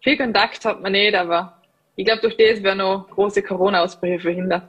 viel 0.01 0.17
Kontakt 0.17 0.65
hat 0.65 0.81
man 0.83 0.93
nicht, 0.93 1.15
aber 1.15 1.59
ich 1.97 2.05
glaube, 2.05 2.21
durch 2.21 2.37
das 2.37 2.63
werden 2.63 2.79
noch 2.79 3.09
große 3.11 3.43
Corona-Ausbrüche 3.43 4.21
verhindert. 4.21 4.65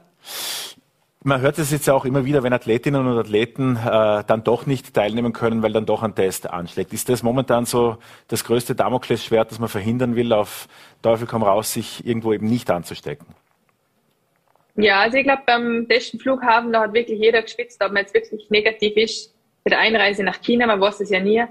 Man 1.21 1.41
hört 1.41 1.59
es 1.59 1.71
jetzt 1.71 1.89
auch 1.89 2.05
immer 2.05 2.23
wieder, 2.23 2.43
wenn 2.43 2.53
Athletinnen 2.53 3.05
und 3.05 3.17
Athleten 3.17 3.75
äh, 3.75 4.23
dann 4.25 4.43
doch 4.45 4.65
nicht 4.65 4.93
teilnehmen 4.93 5.33
können, 5.33 5.61
weil 5.61 5.73
dann 5.73 5.85
doch 5.85 6.01
ein 6.01 6.15
Test 6.15 6.49
anschlägt. 6.49 6.93
Ist 6.93 7.09
das 7.09 7.23
momentan 7.23 7.65
so 7.65 7.97
das 8.29 8.45
größte 8.45 8.73
Damoklesschwert, 8.73 9.51
das 9.51 9.59
man 9.59 9.67
verhindern 9.67 10.15
will, 10.15 10.31
auf 10.31 10.69
Teufel 11.01 11.27
komm 11.27 11.43
raus, 11.43 11.73
sich 11.73 12.05
irgendwo 12.05 12.31
eben 12.31 12.47
nicht 12.47 12.71
anzustecken? 12.71 13.27
Ja, 14.75 15.01
also 15.01 15.17
ich 15.17 15.25
glaube, 15.25 15.41
beim 15.45 15.87
besten 15.87 16.19
Flughafen, 16.19 16.71
da 16.71 16.81
hat 16.83 16.93
wirklich 16.93 17.19
jeder 17.19 17.41
geschwitzt, 17.41 17.83
ob 17.83 17.91
man 17.91 18.03
jetzt 18.03 18.13
wirklich 18.13 18.49
negativ 18.49 18.95
ist 18.95 19.35
bei 19.65 19.71
der 19.71 19.79
Einreise 19.79 20.23
nach 20.23 20.39
China, 20.41 20.67
man 20.67 20.79
weiß 20.79 21.01
es 21.01 21.09
ja 21.09 21.19
nie. 21.19 21.43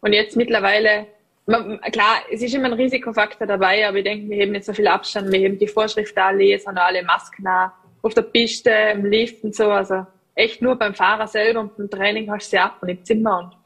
Und 0.00 0.12
jetzt 0.12 0.36
mittlerweile, 0.36 1.08
man, 1.46 1.80
klar, 1.92 2.16
es 2.30 2.42
ist 2.42 2.54
immer 2.54 2.66
ein 2.66 2.72
Risikofaktor 2.74 3.46
dabei, 3.46 3.86
aber 3.88 3.98
ich 3.98 4.04
denke, 4.04 4.28
wir 4.28 4.36
heben 4.36 4.52
nicht 4.52 4.64
so 4.64 4.72
viel 4.72 4.88
Abstand, 4.88 5.30
wir 5.30 5.38
heben 5.38 5.58
die 5.58 5.68
Vorschrift 5.68 6.16
alle, 6.18 6.52
es 6.52 6.66
haben 6.66 6.76
alle 6.76 7.02
Masken 7.02 7.44
nach 7.44 7.72
auf 8.02 8.14
der 8.14 8.22
Piste, 8.22 8.70
im 8.70 9.04
Lift 9.04 9.42
und 9.44 9.54
so. 9.54 9.70
Also 9.70 10.06
echt 10.34 10.62
nur 10.62 10.76
beim 10.76 10.94
Fahrer 10.94 11.26
selber 11.26 11.60
und 11.60 11.76
beim 11.76 11.90
Training 11.90 12.30
hast 12.30 12.46
du 12.46 12.50
sie 12.50 12.58
ab 12.58 12.78
und 12.80 12.88
im 12.88 13.04
Zimmer. 13.04 13.38
Und 13.38 13.56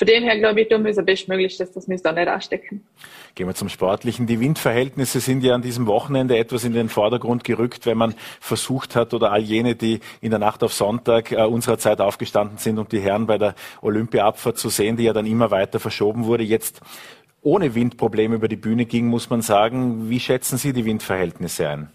von 0.00 0.06
dem 0.06 0.22
her 0.22 0.38
glaube 0.38 0.62
ich, 0.62 0.68
tun 0.68 0.82
wir 0.82 0.92
es 0.92 1.04
bestmöglich, 1.04 1.58
dass 1.58 1.72
das 1.72 1.86
wir 1.86 1.98
da 1.98 2.12
nicht 2.12 2.26
anstecken. 2.26 2.86
Gehen 3.34 3.46
wir 3.46 3.54
zum 3.54 3.68
Sportlichen. 3.68 4.26
Die 4.26 4.40
Windverhältnisse 4.40 5.20
sind 5.20 5.44
ja 5.44 5.54
an 5.54 5.60
diesem 5.60 5.86
Wochenende 5.86 6.38
etwas 6.38 6.64
in 6.64 6.72
den 6.72 6.88
Vordergrund 6.88 7.44
gerückt, 7.44 7.84
wenn 7.84 7.98
man 7.98 8.14
versucht 8.40 8.96
hat 8.96 9.12
oder 9.12 9.30
all 9.30 9.42
jene, 9.42 9.74
die 9.74 10.00
in 10.22 10.30
der 10.30 10.38
Nacht 10.38 10.62
auf 10.62 10.72
Sonntag 10.72 11.32
äh, 11.32 11.42
unserer 11.44 11.76
Zeit 11.76 12.00
aufgestanden 12.00 12.56
sind, 12.56 12.78
um 12.78 12.88
die 12.88 13.00
Herren 13.00 13.26
bei 13.26 13.36
der 13.36 13.54
Olympiaabfahrt 13.82 14.56
zu 14.56 14.70
sehen, 14.70 14.96
die 14.96 15.04
ja 15.04 15.12
dann 15.12 15.26
immer 15.26 15.50
weiter 15.50 15.78
verschoben 15.80 16.24
wurde. 16.24 16.44
Jetzt 16.44 16.80
ohne 17.42 17.74
Windprobleme 17.74 18.34
über 18.34 18.48
die 18.48 18.56
Bühne 18.56 18.84
ging, 18.84 19.06
muss 19.06 19.30
man 19.30 19.42
sagen. 19.42 20.10
Wie 20.10 20.20
schätzen 20.20 20.58
Sie 20.58 20.72
die 20.72 20.84
Windverhältnisse 20.84 21.68
ein? 21.68 21.90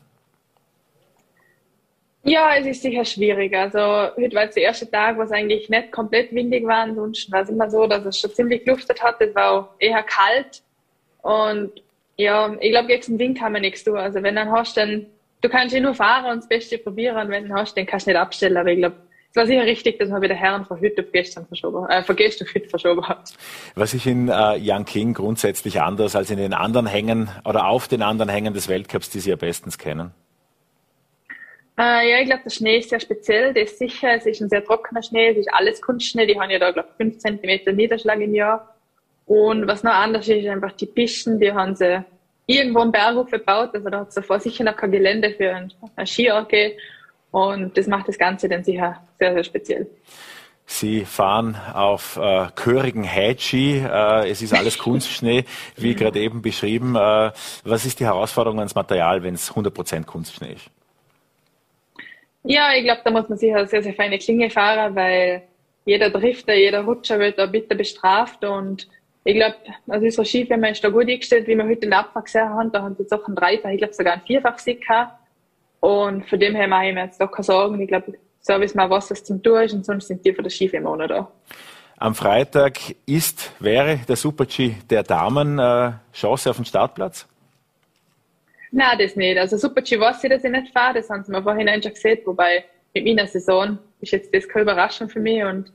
Ja, 2.24 2.56
es 2.56 2.66
ist 2.66 2.82
sicher 2.82 3.06
schwierig. 3.06 3.56
Also 3.56 3.80
heute 3.80 4.36
war 4.36 4.46
es 4.46 4.56
der 4.56 4.64
erste 4.64 4.90
Tag, 4.90 5.16
wo 5.18 5.22
es 5.22 5.32
eigentlich 5.32 5.70
nicht 5.70 5.92
komplett 5.92 6.34
windig 6.34 6.66
war. 6.66 6.78
Ansonsten 6.78 7.32
war 7.32 7.44
es 7.44 7.50
immer 7.50 7.70
so, 7.70 7.86
dass 7.86 8.04
es 8.04 8.20
schon 8.20 8.34
ziemlich 8.34 8.66
geluftet 8.66 9.04
hat. 9.04 9.22
Es 9.22 9.36
war 9.36 9.52
auch 9.52 9.70
eher 9.78 10.02
kalt. 10.02 10.64
Und 11.22 11.72
ja, 12.18 12.56
ich 12.60 12.72
glaube, 12.72 12.88
gegen 12.88 13.04
den 13.04 13.20
Wind 13.20 13.38
kann 13.38 13.52
man 13.52 13.62
nichts 13.62 13.84
tun. 13.84 13.98
Also 13.98 14.24
wenn 14.24 14.36
dann 14.36 14.52
hast, 14.52 14.76
dann 14.76 15.06
du 15.42 15.50
kannst 15.50 15.76
eh 15.76 15.80
nur 15.80 15.94
fahren 15.94 16.26
und 16.32 16.38
das 16.38 16.50
Beste 16.50 16.80
probieren. 16.80 17.16
Und 17.18 17.30
wenn 17.30 17.48
du 17.48 17.54
hast, 17.54 17.78
dann 17.78 17.86
kannst 17.86 18.08
du 18.08 18.12
nicht 18.12 18.20
abstellen. 18.20 18.58
Aber 18.58 18.72
ich 18.72 18.80
glaube, 18.80 18.96
war 19.36 19.46
sicher 19.46 19.64
richtig, 19.64 20.00
dass 20.00 20.10
man 20.10 20.22
wieder 20.22 20.36
Herren 20.36 20.66
von 20.66 20.80
heute 20.80 21.02
auf 21.04 21.12
gestern 21.12 21.46
verschoben, 21.46 21.88
äh, 21.90 22.04
von 22.04 22.16
gestern 22.16 22.48
auf 22.48 22.56
heute 22.56 22.70
verschoben 22.70 23.08
hat. 23.08 23.34
Was 23.76 23.94
ich 23.94 24.08
in 24.08 24.30
äh, 24.30 24.56
Yang 24.56 24.86
King 24.86 25.14
grundsätzlich 25.14 25.82
anders 25.82 26.16
als 26.16 26.30
in 26.30 26.38
den 26.38 26.54
anderen 26.54 26.88
Hängen 26.88 27.30
oder 27.44 27.68
auf 27.68 27.88
den 27.88 28.02
anderen 28.02 28.30
Hängen 28.30 28.54
des 28.54 28.68
Weltcups, 28.68 29.10
die 29.10 29.20
Sie 29.20 29.30
ja 29.30 29.36
bestens 29.36 29.78
kennen? 29.78 30.12
Äh, 31.78 32.10
ja, 32.10 32.20
ich 32.20 32.26
glaube, 32.26 32.44
der 32.44 32.52
Schnee 32.52 32.78
ist 32.78 32.90
sehr 32.90 33.00
speziell, 33.02 33.54
der 33.54 33.64
ist 33.64 33.78
sicher. 33.78 34.16
Es 34.16 34.26
ist 34.26 34.42
ein 34.42 34.50
sehr 34.50 34.64
trockener 34.64 35.04
Schnee, 35.04 35.30
es 35.30 35.38
ist 35.38 35.54
alles 35.54 35.82
Kunstschnee. 35.82 36.26
Die 36.26 36.40
haben 36.40 36.50
ja 36.50 36.60
da, 36.60 36.72
glaube 36.72 36.90
ich, 36.92 36.96
5 36.98 37.18
cm 37.18 37.76
Niederschlag 37.76 38.20
im 38.22 38.34
Jahr. 38.34 38.76
Und 39.26 39.68
was 39.68 39.84
noch 39.84 39.94
anders 39.94 40.28
ist, 40.28 40.44
ist 40.44 40.48
einfach 40.48 40.72
die 40.74 40.86
Pisten, 40.86 41.40
die 41.40 41.52
haben 41.52 41.76
sie 41.76 42.06
irgendwo 42.46 42.82
im 42.82 42.92
Berghof 42.92 43.30
gebaut. 43.30 43.72
Also 43.74 43.90
da 43.90 44.02
hat 44.02 44.10
es 44.10 44.16
davor 44.16 44.40
sicher 44.40 44.64
noch 44.64 44.78
kein 44.78 44.92
Gelände 44.92 45.32
für 45.32 45.54
ein, 45.54 45.74
ein 45.96 46.08
Ski 46.08 46.32
Und 47.36 47.78
das 47.78 47.86
macht 47.88 48.08
das 48.08 48.18
Ganze 48.18 48.48
dann 48.48 48.64
sicher 48.64 49.04
sehr, 49.20 49.34
sehr 49.34 49.44
speziell. 49.44 49.88
Sie 50.66 51.04
fahren 51.04 51.58
auf 51.74 52.16
äh, 52.16 52.48
chörigen 52.56 53.04
Headski. 53.04 53.80
Äh, 53.80 54.30
es 54.30 54.42
ist 54.42 54.54
alles 54.54 54.78
Kunstschnee, 54.86 55.44
wie 55.76 55.96
gerade 55.96 56.22
eben 56.22 56.42
beschrieben. 56.42 56.96
Äh, 56.96 57.32
was 57.66 57.86
ist 57.86 58.00
die 58.00 58.06
Herausforderung 58.06 58.60
ans 58.60 58.74
Material, 58.74 59.22
wenn 59.22 59.34
es 59.34 59.52
100% 59.52 60.06
Kunstschnee 60.06 60.54
ist? 60.54 60.70
Ja, 62.44 62.70
ich 62.74 62.86
glaube, 62.86 63.02
da 63.04 63.12
muss 63.12 63.28
man 63.28 63.38
sicher 63.38 63.68
sehr, 63.68 63.84
sehr 63.84 63.94
feine 63.94 64.18
Klinge 64.18 64.50
fahren, 64.50 64.96
weil 64.96 65.44
jeder 65.84 66.10
Drifter, 66.12 66.56
jeder 66.56 66.86
Rutscher 66.86 67.20
wird 67.20 67.38
da 67.38 67.48
bitter 67.48 67.76
bestraft 67.76 68.46
und 68.46 68.88
ich 69.26 69.36
glaube, 69.36 69.56
also 69.90 70.06
unsere 70.06 70.26
Skifirma 70.26 70.68
ist 70.68 70.82
da 70.82 70.88
gut 70.88 71.10
eingestellt, 71.10 71.48
wie 71.48 71.56
wir 71.58 71.66
heute 71.66 71.84
in 71.84 71.90
der 71.90 72.00
Abfahrt 72.00 72.26
gesehen 72.26 72.48
haben. 72.48 72.72
Da 72.72 72.82
haben 72.82 72.96
sie 72.96 73.02
jetzt 73.02 73.14
auch 73.14 73.28
ein 73.28 73.36
Dreifach, 73.36 73.72
ich 73.72 73.80
glaube 73.80 73.94
sogar 73.94 74.14
ein 74.14 74.22
Vierfach-Sieg 74.22 74.88
gehabt. 74.88 75.25
Und 75.86 76.28
von 76.28 76.40
dem 76.40 76.56
her 76.56 76.68
mache 76.68 76.88
ich 76.88 76.96
mir 76.96 77.04
jetzt 77.06 77.22
doch 77.22 77.32
keine 77.32 77.44
Sorgen. 77.44 77.80
Ich 77.80 77.88
glaube, 77.88 78.14
so 78.42 78.60
wissen 78.60 78.80
wir, 78.80 78.90
was 78.90 79.12
es 79.12 79.24
zum 79.24 79.44
Tun 79.44 79.62
ist 79.62 79.74
und 79.76 79.86
sonst 79.86 80.08
sind 80.08 80.26
die 80.26 80.34
von 80.34 80.44
der 80.44 80.50
Skifirma 80.50 80.90
auch 80.90 80.96
noch 80.96 81.08
da. 81.08 81.32
Am 81.98 82.16
Freitag 82.16 82.80
ist, 83.06 83.52
wäre 83.60 84.00
der 84.08 84.16
Super-G 84.16 84.78
der 84.90 85.04
Damen 85.04 85.60
äh, 85.60 85.92
Chance 86.12 86.50
auf 86.50 86.56
den 86.56 86.66
Startplatz? 86.66 87.28
Nein, 88.72 88.98
das 88.98 89.16
nicht. 89.16 89.38
Also 89.38 89.58
Super-G 89.58 90.00
weiß 90.00 90.24
ich, 90.24 90.30
dass 90.32 90.44
ich 90.44 90.50
nicht 90.50 90.74
fahre. 90.74 90.96
Das 90.96 91.10
haben 91.12 91.24
sie 91.24 91.32
mir 91.32 91.44
vorhin 91.44 91.68
schon 91.84 91.94
gesehen. 91.94 92.18
Wobei 92.26 92.66
mit 92.96 93.06
meiner 93.06 93.28
Saison 93.28 93.78
ist 94.02 94.12
jetzt 94.12 94.34
das 94.34 94.48
keine 94.50 94.64
Überraschung 94.64 95.08
für 95.08 95.20
mich. 95.20 95.44
Und 95.44 95.72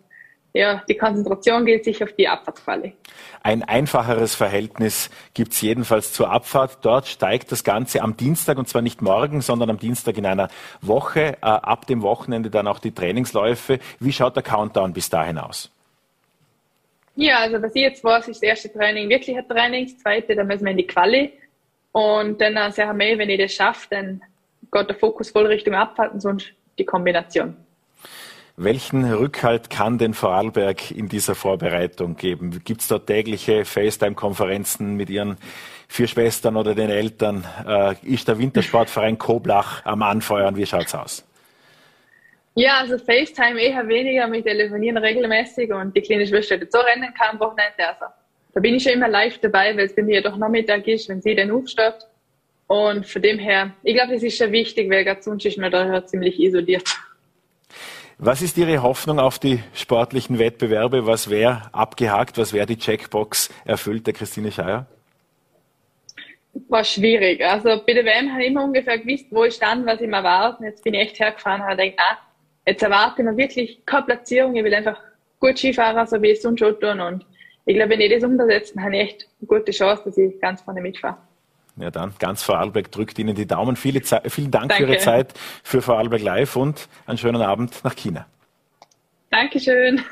ja, 0.52 0.82
die 0.88 0.96
Konzentration 0.96 1.64
geht 1.64 1.84
sich 1.84 2.02
auf 2.02 2.12
die 2.12 2.26
Abfahrtsquali. 2.26 2.94
Ein 3.42 3.62
einfacheres 3.62 4.34
Verhältnis 4.34 5.10
gibt's 5.32 5.60
jedenfalls 5.60 6.12
zur 6.12 6.30
Abfahrt. 6.30 6.78
Dort 6.82 7.06
steigt 7.06 7.52
das 7.52 7.62
Ganze 7.62 8.02
am 8.02 8.16
Dienstag 8.16 8.58
und 8.58 8.68
zwar 8.68 8.82
nicht 8.82 9.00
morgen, 9.00 9.42
sondern 9.42 9.70
am 9.70 9.78
Dienstag 9.78 10.18
in 10.18 10.26
einer 10.26 10.48
Woche. 10.80 11.36
Äh, 11.40 11.46
ab 11.46 11.86
dem 11.86 12.02
Wochenende 12.02 12.50
dann 12.50 12.66
auch 12.66 12.80
die 12.80 12.92
Trainingsläufe. 12.92 13.78
Wie 14.00 14.12
schaut 14.12 14.34
der 14.34 14.42
Countdown 14.42 14.92
bis 14.92 15.08
dahin 15.08 15.38
aus? 15.38 15.70
Ja, 17.14 17.38
also 17.38 17.62
was 17.62 17.74
ich 17.74 17.82
jetzt 17.82 18.02
weiß, 18.02 18.28
ist 18.28 18.42
das 18.42 18.48
erste 18.48 18.72
Training 18.72 19.08
wirklich 19.08 19.36
ein 19.36 19.46
Training. 19.46 19.86
Das 19.86 19.98
zweite, 19.98 20.34
da 20.34 20.42
müssen 20.42 20.64
wir 20.64 20.72
in 20.72 20.78
die 20.78 20.86
Quali. 20.86 21.32
Und 21.92 22.40
dann 22.40 22.56
äh, 22.56 22.72
sagen 22.72 22.98
wir, 22.98 23.18
wenn 23.18 23.30
ich 23.30 23.40
das 23.40 23.52
schaffe, 23.52 23.86
dann 23.90 24.22
geht 24.72 24.88
der 24.88 24.96
Fokus 24.96 25.30
voll 25.30 25.46
Richtung 25.46 25.74
Abfahrt 25.74 26.12
und 26.12 26.20
sonst 26.20 26.52
die 26.78 26.84
Kombination. 26.84 27.56
Welchen 28.56 29.10
Rückhalt 29.10 29.70
kann 29.70 29.98
denn 29.98 30.14
Vorarlberg 30.14 30.90
in 30.90 31.08
dieser 31.08 31.34
Vorbereitung 31.34 32.16
geben? 32.16 32.62
Gibt 32.64 32.82
es 32.82 32.88
da 32.88 32.98
tägliche 32.98 33.64
FaceTime-Konferenzen 33.64 34.96
mit 34.96 35.08
Ihren 35.08 35.38
vier 35.88 36.08
Schwestern 36.08 36.56
oder 36.56 36.74
den 36.74 36.90
Eltern? 36.90 37.44
Äh, 37.66 37.94
ist 38.02 38.28
der 38.28 38.38
Wintersportverein 38.38 39.18
Koblach 39.18 39.84
am 39.84 40.02
Anfeuern? 40.02 40.56
Wie 40.56 40.66
schaut's 40.66 40.94
aus? 40.94 41.24
Ja, 42.54 42.78
also 42.78 42.98
FaceTime 42.98 43.60
eher 43.60 43.86
weniger. 43.86 44.30
Wir 44.30 44.42
telefonieren 44.42 44.98
regelmäßig 44.98 45.72
und 45.72 45.96
die 45.96 46.02
kleine 46.02 46.26
Schwester 46.26 46.58
so 46.68 46.78
rennen 46.80 47.14
kann 47.16 47.30
am 47.30 47.40
Wochenende. 47.40 47.86
Also 47.88 48.06
da 48.52 48.60
bin 48.60 48.74
ich 48.74 48.82
schon 48.82 48.92
immer 48.92 49.08
live 49.08 49.38
dabei, 49.38 49.76
weil 49.76 49.86
es 49.86 49.94
bei 49.94 50.02
mir 50.02 50.20
doch 50.20 50.36
Nachmittag 50.36 50.86
ist, 50.88 51.08
wenn 51.08 51.22
sie 51.22 51.34
dann 51.34 51.50
aufsteht. 51.50 52.06
Und 52.66 53.06
von 53.06 53.22
dem 53.22 53.38
her, 53.38 53.72
ich 53.82 53.94
glaube, 53.94 54.12
das 54.12 54.22
ist 54.22 54.36
schon 54.36 54.52
wichtig, 54.52 54.90
weil 54.90 55.04
gerade 55.04 55.22
sonst 55.22 55.44
ist 55.44 55.58
man 55.58 55.70
da 55.70 56.04
ziemlich 56.04 56.38
isoliert. 56.38 56.88
Was 58.22 58.42
ist 58.42 58.58
Ihre 58.58 58.82
Hoffnung 58.82 59.18
auf 59.18 59.38
die 59.38 59.60
sportlichen 59.72 60.38
Wettbewerbe? 60.38 61.06
Was 61.06 61.30
wäre 61.30 61.62
abgehakt? 61.72 62.36
Was 62.36 62.52
wäre 62.52 62.66
die 62.66 62.76
Checkbox 62.76 63.48
erfüllt 63.64 64.06
der 64.06 64.12
Christine 64.12 64.52
Scheier? 64.52 64.84
War 66.68 66.84
schwierig. 66.84 67.42
Also 67.42 67.80
bei 67.82 67.94
der 67.94 68.04
WM 68.04 68.30
habe 68.30 68.42
ich 68.42 68.50
immer 68.50 68.62
ungefähr 68.62 68.98
gewusst, 68.98 69.24
wo 69.30 69.44
ich 69.44 69.54
stand, 69.54 69.86
was 69.86 70.02
ich 70.02 70.06
mir 70.06 70.18
erwarte. 70.18 70.64
Jetzt 70.64 70.84
bin 70.84 70.92
ich 70.92 71.00
echt 71.00 71.18
hergefahren 71.18 71.62
und 71.62 71.68
gedacht, 71.78 71.94
ah, 71.96 72.18
jetzt 72.66 72.82
erwarte 72.82 73.22
ich 73.22 73.24
mir 73.24 73.36
wirklich 73.38 73.86
keine 73.86 74.04
Platzierung. 74.04 74.54
Ich 74.54 74.64
will 74.64 74.74
einfach 74.74 75.00
gut 75.38 75.56
Skifahren, 75.56 76.06
so 76.06 76.20
wie 76.20 76.26
ich 76.26 76.36
es 76.36 76.42
sonst 76.42 76.58
schon 76.58 76.78
tun. 76.78 77.00
Und 77.00 77.24
ich 77.64 77.74
glaube, 77.74 77.92
wenn 77.92 78.02
ich 78.02 78.12
das 78.12 78.22
umsetze, 78.22 78.78
habe 78.82 78.96
ich 78.96 79.02
echt 79.02 79.28
eine 79.40 79.46
gute 79.46 79.72
Chance, 79.72 80.02
dass 80.04 80.18
ich 80.18 80.38
ganz 80.38 80.60
vorne 80.60 80.82
mitfahre. 80.82 81.16
Ja, 81.80 81.90
dann 81.90 82.14
ganz 82.18 82.42
Vorarlberg 82.42 82.92
drückt 82.92 83.18
Ihnen 83.18 83.34
die 83.34 83.46
Daumen. 83.46 83.76
Viele 83.76 84.02
Ze 84.02 84.20
vielen 84.28 84.50
Dank 84.50 84.68
Danke. 84.70 84.84
für 84.84 84.92
Ihre 84.92 84.98
Zeit 84.98 85.34
für 85.62 85.82
Vorarlberg 85.82 86.22
Live 86.22 86.56
und 86.56 86.88
einen 87.06 87.18
schönen 87.18 87.42
Abend 87.42 87.82
nach 87.84 87.96
China. 87.96 88.26
Dankeschön. 89.30 90.02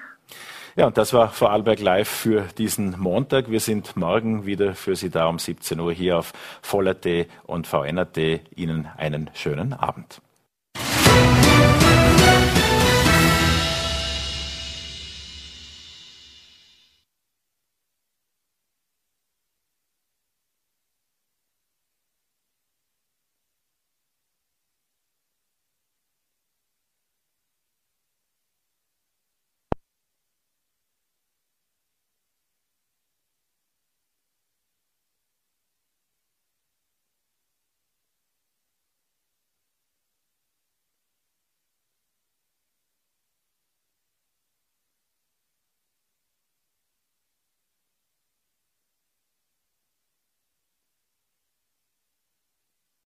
Ja, 0.76 0.86
und 0.86 0.96
das 0.96 1.12
war 1.12 1.30
Vorarlberg 1.30 1.80
Live 1.80 2.08
für 2.08 2.42
diesen 2.56 2.98
Montag. 3.00 3.50
Wir 3.50 3.60
sind 3.60 3.96
morgen 3.96 4.46
wieder 4.46 4.74
für 4.74 4.94
Sie 4.94 5.10
da 5.10 5.26
um 5.26 5.38
17 5.38 5.80
Uhr 5.80 5.92
hier 5.92 6.18
auf 6.18 6.32
Voll.at 6.62 7.06
und 7.44 7.66
VN.at. 7.66 8.16
Ihnen 8.54 8.88
einen 8.96 9.28
schönen 9.34 9.72
Abend. 9.72 10.20